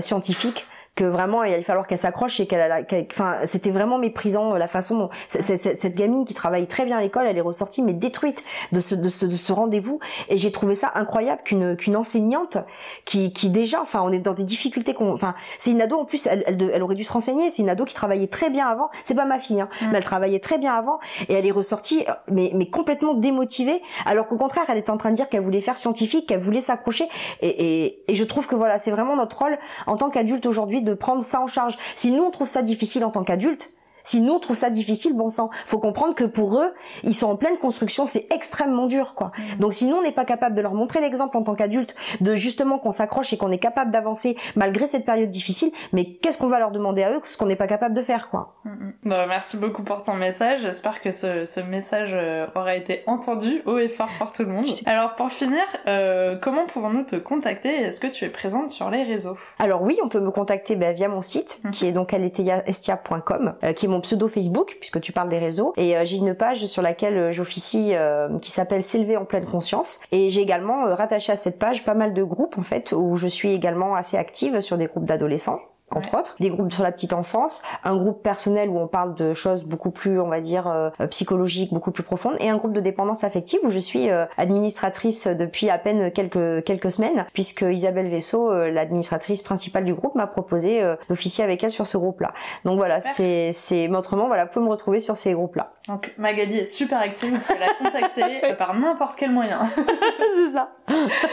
scientifique, 0.00 0.66
que 0.94 1.04
vraiment 1.04 1.42
il 1.42 1.52
allait 1.52 1.62
falloir 1.62 1.86
qu'elle 1.86 1.98
s'accroche 1.98 2.38
et 2.40 2.46
qu'elle 2.46 2.86
enfin 3.10 3.38
c'était 3.44 3.70
vraiment 3.70 3.98
méprisant 3.98 4.54
euh, 4.54 4.58
la 4.58 4.68
façon 4.68 4.98
dont 4.98 5.10
cette 5.26 5.96
gamine 5.96 6.24
qui 6.24 6.34
travaille 6.34 6.66
très 6.66 6.84
bien 6.84 6.98
à 6.98 7.00
l'école 7.00 7.26
elle 7.26 7.36
est 7.36 7.42
ressortie 7.42 7.82
mais 7.82 7.92
détruite 7.92 8.44
de 8.72 8.80
ce 8.80 8.94
de 8.94 9.08
ce, 9.08 9.26
de 9.26 9.36
ce 9.36 9.52
rendez-vous. 9.52 9.98
Et 10.28 10.38
j'ai 10.38 10.52
trouvé 10.52 10.74
ça 10.74 10.92
incroyable 10.94 11.42
qu'une 11.44 11.76
qu'une 11.76 11.96
enseignante 11.96 12.58
qui 13.04 13.32
qui 13.32 13.50
déjà 13.50 13.80
enfin 13.82 14.02
on 14.04 14.12
est 14.12 14.20
dans 14.20 14.34
des 14.34 14.44
difficultés 14.44 14.94
qu'on 14.94 15.12
enfin 15.12 15.34
c'est 15.58 15.72
une 15.72 15.82
ado 15.82 15.96
en 15.96 16.04
plus 16.04 16.26
elle, 16.26 16.44
elle, 16.46 16.82
aurait 16.82 16.94
dû 16.94 17.04
se 17.04 17.12
renseigner 17.12 17.50
c'est 17.50 17.62
une 17.62 17.68
ado 17.68 17.84
qui 17.84 17.94
travaillait 17.94 18.28
très 18.28 18.50
bien 18.50 18.66
avant. 18.68 18.90
C'est 19.02 19.14
pas 19.14 19.24
ma 19.24 19.38
fille 19.38 19.60
hein, 19.60 19.68
mm. 19.80 19.86
mais 19.90 19.98
elle 19.98 20.04
travaillait 20.04 20.40
très 20.40 20.58
bien 20.58 20.74
avant 20.74 21.00
et 21.28 21.34
elle 21.34 21.46
est 21.46 21.52
ressortie 21.52 22.04
mais 22.30 22.52
mais 22.54 22.70
complètement 22.70 23.14
démotivée 23.14 23.82
alors 24.06 24.26
qu'au 24.26 24.36
contraire 24.36 24.64
elle 24.68 24.78
était 24.78 24.90
en 24.90 24.96
train 24.96 25.10
de 25.10 25.16
dire 25.16 25.28
qu'elle 25.28 25.42
voulait 25.42 25.60
faire 25.60 25.78
scientifique 25.78 26.28
qu'elle 26.28 26.40
voulait 26.40 26.60
s'accrocher. 26.60 27.08
Et, 27.40 27.48
et 27.48 28.04
et 28.06 28.14
je 28.14 28.24
trouve 28.24 28.46
que 28.46 28.54
voilà 28.54 28.78
c'est 28.78 28.92
vraiment 28.92 29.16
notre 29.16 29.38
rôle 29.38 29.58
en 29.86 29.96
tant 29.96 30.10
qu'adulte 30.10 30.46
aujourd'hui 30.46 30.82
de 30.84 30.94
prendre 30.94 31.22
ça 31.22 31.40
en 31.40 31.46
charge. 31.46 31.78
Si 31.96 32.10
nous 32.10 32.22
on 32.22 32.30
trouve 32.30 32.48
ça 32.48 32.62
difficile 32.62 33.04
en 33.04 33.10
tant 33.10 33.24
qu'adulte, 33.24 33.72
si 34.04 34.20
nous 34.20 34.34
on 34.34 34.38
trouve 34.38 34.56
ça 34.56 34.70
difficile, 34.70 35.16
bon 35.16 35.28
sang, 35.28 35.50
faut 35.66 35.78
comprendre 35.78 36.14
que 36.14 36.24
pour 36.24 36.58
eux, 36.58 36.72
ils 37.02 37.14
sont 37.14 37.26
en 37.26 37.36
pleine 37.36 37.58
construction, 37.58 38.06
c'est 38.06 38.26
extrêmement 38.30 38.86
dur, 38.86 39.14
quoi. 39.14 39.32
Mm. 39.36 39.60
Donc 39.60 39.74
si 39.74 39.86
nous 39.86 39.96
on 39.96 40.02
n'est 40.02 40.12
pas 40.12 40.24
capable 40.24 40.54
de 40.54 40.60
leur 40.60 40.74
montrer 40.74 41.00
l'exemple 41.00 41.36
en 41.36 41.42
tant 41.42 41.54
qu'adulte, 41.54 41.96
de 42.20 42.34
justement 42.34 42.78
qu'on 42.78 42.90
s'accroche 42.90 43.32
et 43.32 43.36
qu'on 43.36 43.50
est 43.50 43.58
capable 43.58 43.90
d'avancer 43.90 44.36
malgré 44.56 44.86
cette 44.86 45.04
période 45.04 45.30
difficile, 45.30 45.72
mais 45.92 46.14
qu'est-ce 46.16 46.38
qu'on 46.38 46.48
va 46.48 46.58
leur 46.58 46.70
demander 46.70 47.02
à 47.02 47.12
eux, 47.12 47.20
ce 47.24 47.36
qu'on 47.36 47.46
n'est 47.46 47.56
pas 47.56 47.66
capable 47.66 47.94
de 47.94 48.02
faire, 48.02 48.28
quoi? 48.30 48.54
Mm, 48.64 48.70
mm. 48.70 48.92
Bon, 49.04 49.26
merci 49.28 49.56
beaucoup 49.56 49.82
pour 49.82 50.02
ton 50.02 50.14
message. 50.14 50.62
J'espère 50.62 51.00
que 51.00 51.10
ce, 51.10 51.44
ce, 51.46 51.60
message 51.60 52.10
euh, 52.12 52.46
aura 52.54 52.76
été 52.76 53.02
entendu 53.06 53.62
haut 53.64 53.78
et 53.78 53.88
fort 53.88 54.10
par 54.18 54.32
tout 54.32 54.42
le 54.42 54.48
monde. 54.48 54.66
Alors 54.86 55.14
pour 55.14 55.30
finir, 55.30 55.62
euh, 55.86 56.36
comment 56.40 56.66
pouvons-nous 56.66 57.04
te 57.04 57.16
contacter? 57.16 57.70
Est-ce 57.70 58.00
que 58.00 58.06
tu 58.06 58.24
es 58.24 58.28
présente 58.28 58.70
sur 58.70 58.90
les 58.90 59.02
réseaux? 59.02 59.36
Alors 59.58 59.82
oui, 59.82 59.98
on 60.04 60.08
peut 60.08 60.20
me 60.20 60.30
contacter 60.30 60.76
bah, 60.76 60.92
via 60.92 61.08
mon 61.08 61.22
site, 61.22 61.62
qui 61.72 61.86
est 61.86 61.92
donc 61.92 62.12
aletheaestia.com, 62.12 63.54
euh, 63.64 63.72
qui 63.72 63.86
est 63.86 63.88
mon 63.94 64.00
pseudo 64.00 64.28
Facebook, 64.28 64.76
puisque 64.78 65.00
tu 65.00 65.12
parles 65.12 65.28
des 65.28 65.38
réseaux. 65.38 65.72
Et 65.76 65.94
j'ai 66.04 66.16
une 66.18 66.34
page 66.34 66.66
sur 66.66 66.82
laquelle 66.82 67.30
j'officie 67.30 67.94
qui 68.42 68.50
s'appelle 68.50 68.82
S'élever 68.82 69.16
en 69.16 69.24
pleine 69.24 69.44
conscience. 69.44 70.00
Et 70.12 70.28
j'ai 70.28 70.42
également 70.42 70.84
rattaché 70.94 71.32
à 71.32 71.36
cette 71.36 71.58
page 71.58 71.84
pas 71.84 71.94
mal 71.94 72.12
de 72.12 72.22
groupes 72.22 72.58
en 72.58 72.62
fait 72.62 72.92
où 72.92 73.16
je 73.16 73.28
suis 73.28 73.52
également 73.52 73.94
assez 73.94 74.16
active 74.16 74.60
sur 74.60 74.76
des 74.76 74.86
groupes 74.86 75.06
d'adolescents 75.06 75.60
entre 75.94 76.18
autres, 76.18 76.36
des 76.40 76.50
groupes 76.50 76.72
sur 76.72 76.82
la 76.82 76.92
petite 76.92 77.12
enfance, 77.12 77.62
un 77.84 77.96
groupe 77.96 78.22
personnel 78.22 78.68
où 78.68 78.78
on 78.78 78.86
parle 78.86 79.14
de 79.14 79.34
choses 79.34 79.64
beaucoup 79.64 79.90
plus, 79.90 80.20
on 80.20 80.28
va 80.28 80.40
dire, 80.40 80.66
euh, 80.66 80.90
psychologiques, 81.08 81.72
beaucoup 81.72 81.90
plus 81.90 82.02
profondes, 82.02 82.36
et 82.40 82.48
un 82.48 82.56
groupe 82.56 82.72
de 82.72 82.80
dépendance 82.80 83.24
affective 83.24 83.60
où 83.64 83.70
je 83.70 83.78
suis 83.78 84.10
euh, 84.10 84.26
administratrice 84.36 85.26
depuis 85.26 85.70
à 85.70 85.78
peine 85.78 86.10
quelques 86.10 86.64
quelques 86.64 86.92
semaines, 86.92 87.26
puisque 87.32 87.62
Isabelle 87.62 88.08
Vaisseau, 88.08 88.50
euh, 88.50 88.70
l'administratrice 88.70 89.42
principale 89.42 89.84
du 89.84 89.94
groupe, 89.94 90.14
m'a 90.14 90.26
proposé 90.26 90.80
d'officier 91.08 91.44
avec 91.44 91.62
elle 91.62 91.70
sur 91.70 91.86
ce 91.86 91.96
groupe-là. 91.96 92.32
Donc 92.64 92.76
voilà, 92.76 93.00
c'est 93.00 93.50
c'est 93.52 93.88
autrement 93.88 94.26
voilà, 94.26 94.44
vous 94.44 94.50
pouvez 94.52 94.64
me 94.64 94.70
retrouver 94.70 95.00
sur 95.00 95.16
ces 95.16 95.32
groupes-là. 95.32 95.72
Donc 95.88 96.12
Magali 96.16 96.58
est 96.58 96.66
super 96.66 96.98
active, 96.98 97.34
vous 97.34 97.40
pouvez 97.40 97.58
la 97.58 97.74
contacter 97.74 98.54
par 98.58 98.74
n'importe 98.74 99.16
quel 99.18 99.30
moyen. 99.30 99.60
c'est 100.34 100.52
ça. 100.52 100.70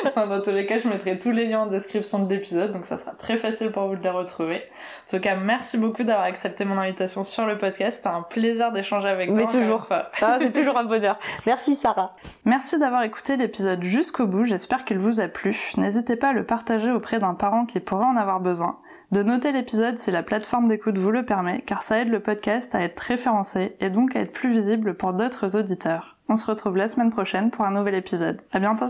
enfin, 0.05 0.27
dans 0.27 0.41
tous 0.41 0.51
les 0.51 0.65
cas, 0.65 0.77
je 0.77 0.87
mettrai 0.87 1.19
tous 1.19 1.31
les 1.31 1.47
liens 1.47 1.61
en 1.61 1.67
description 1.67 2.19
de 2.19 2.33
l'épisode, 2.33 2.71
donc 2.71 2.85
ça 2.85 2.97
sera 2.97 3.11
très 3.11 3.37
facile 3.37 3.71
pour 3.71 3.87
vous 3.87 3.95
de 3.95 4.03
les 4.03 4.09
retrouver. 4.51 4.69
En 5.07 5.17
tout 5.17 5.21
cas, 5.21 5.35
merci 5.35 5.77
beaucoup 5.77 6.03
d'avoir 6.03 6.25
accepté 6.25 6.65
mon 6.65 6.77
invitation 6.77 7.23
sur 7.23 7.45
le 7.45 7.57
podcast. 7.57 7.97
C'était 7.97 8.15
un 8.15 8.21
plaisir 8.21 8.71
d'échanger 8.71 9.07
avec 9.09 9.29
toi. 9.29 9.37
Mais 9.37 9.47
toujours. 9.47 9.87
Ah, 9.89 10.37
c'est 10.39 10.51
toujours 10.57 10.77
un 10.77 10.85
bonheur. 10.85 11.19
Merci 11.45 11.75
Sarah. 11.75 12.15
Merci 12.45 12.79
d'avoir 12.79 13.03
écouté 13.03 13.37
l'épisode 13.37 13.83
jusqu'au 13.83 14.27
bout. 14.27 14.45
J'espère 14.45 14.85
qu'il 14.85 14.99
vous 14.99 15.19
a 15.19 15.27
plu. 15.27 15.71
N'hésitez 15.77 16.15
pas 16.15 16.29
à 16.29 16.33
le 16.33 16.45
partager 16.45 16.91
auprès 16.91 17.19
d'un 17.19 17.33
parent 17.33 17.65
qui 17.65 17.79
pourrait 17.79 18.05
en 18.05 18.15
avoir 18.15 18.39
besoin. 18.39 18.79
De 19.11 19.23
noter 19.23 19.51
l'épisode 19.51 19.97
si 19.97 20.09
la 20.11 20.23
plateforme 20.23 20.69
d'écoute 20.69 20.97
vous 20.97 21.11
le 21.11 21.25
permet, 21.25 21.61
car 21.61 21.83
ça 21.83 21.99
aide 21.99 22.09
le 22.09 22.21
podcast 22.21 22.73
à 22.75 22.81
être 22.81 22.99
référencé 22.99 23.75
et 23.81 23.89
donc 23.89 24.15
à 24.15 24.21
être 24.21 24.31
plus 24.31 24.49
visible 24.49 24.93
pour 24.93 25.13
d'autres 25.13 25.57
auditeurs. 25.57 26.15
On 26.29 26.37
se 26.37 26.45
retrouve 26.45 26.77
la 26.77 26.87
semaine 26.87 27.11
prochaine 27.11 27.51
pour 27.51 27.65
un 27.65 27.71
nouvel 27.71 27.95
épisode. 27.95 28.41
À 28.53 28.59
bientôt! 28.59 28.85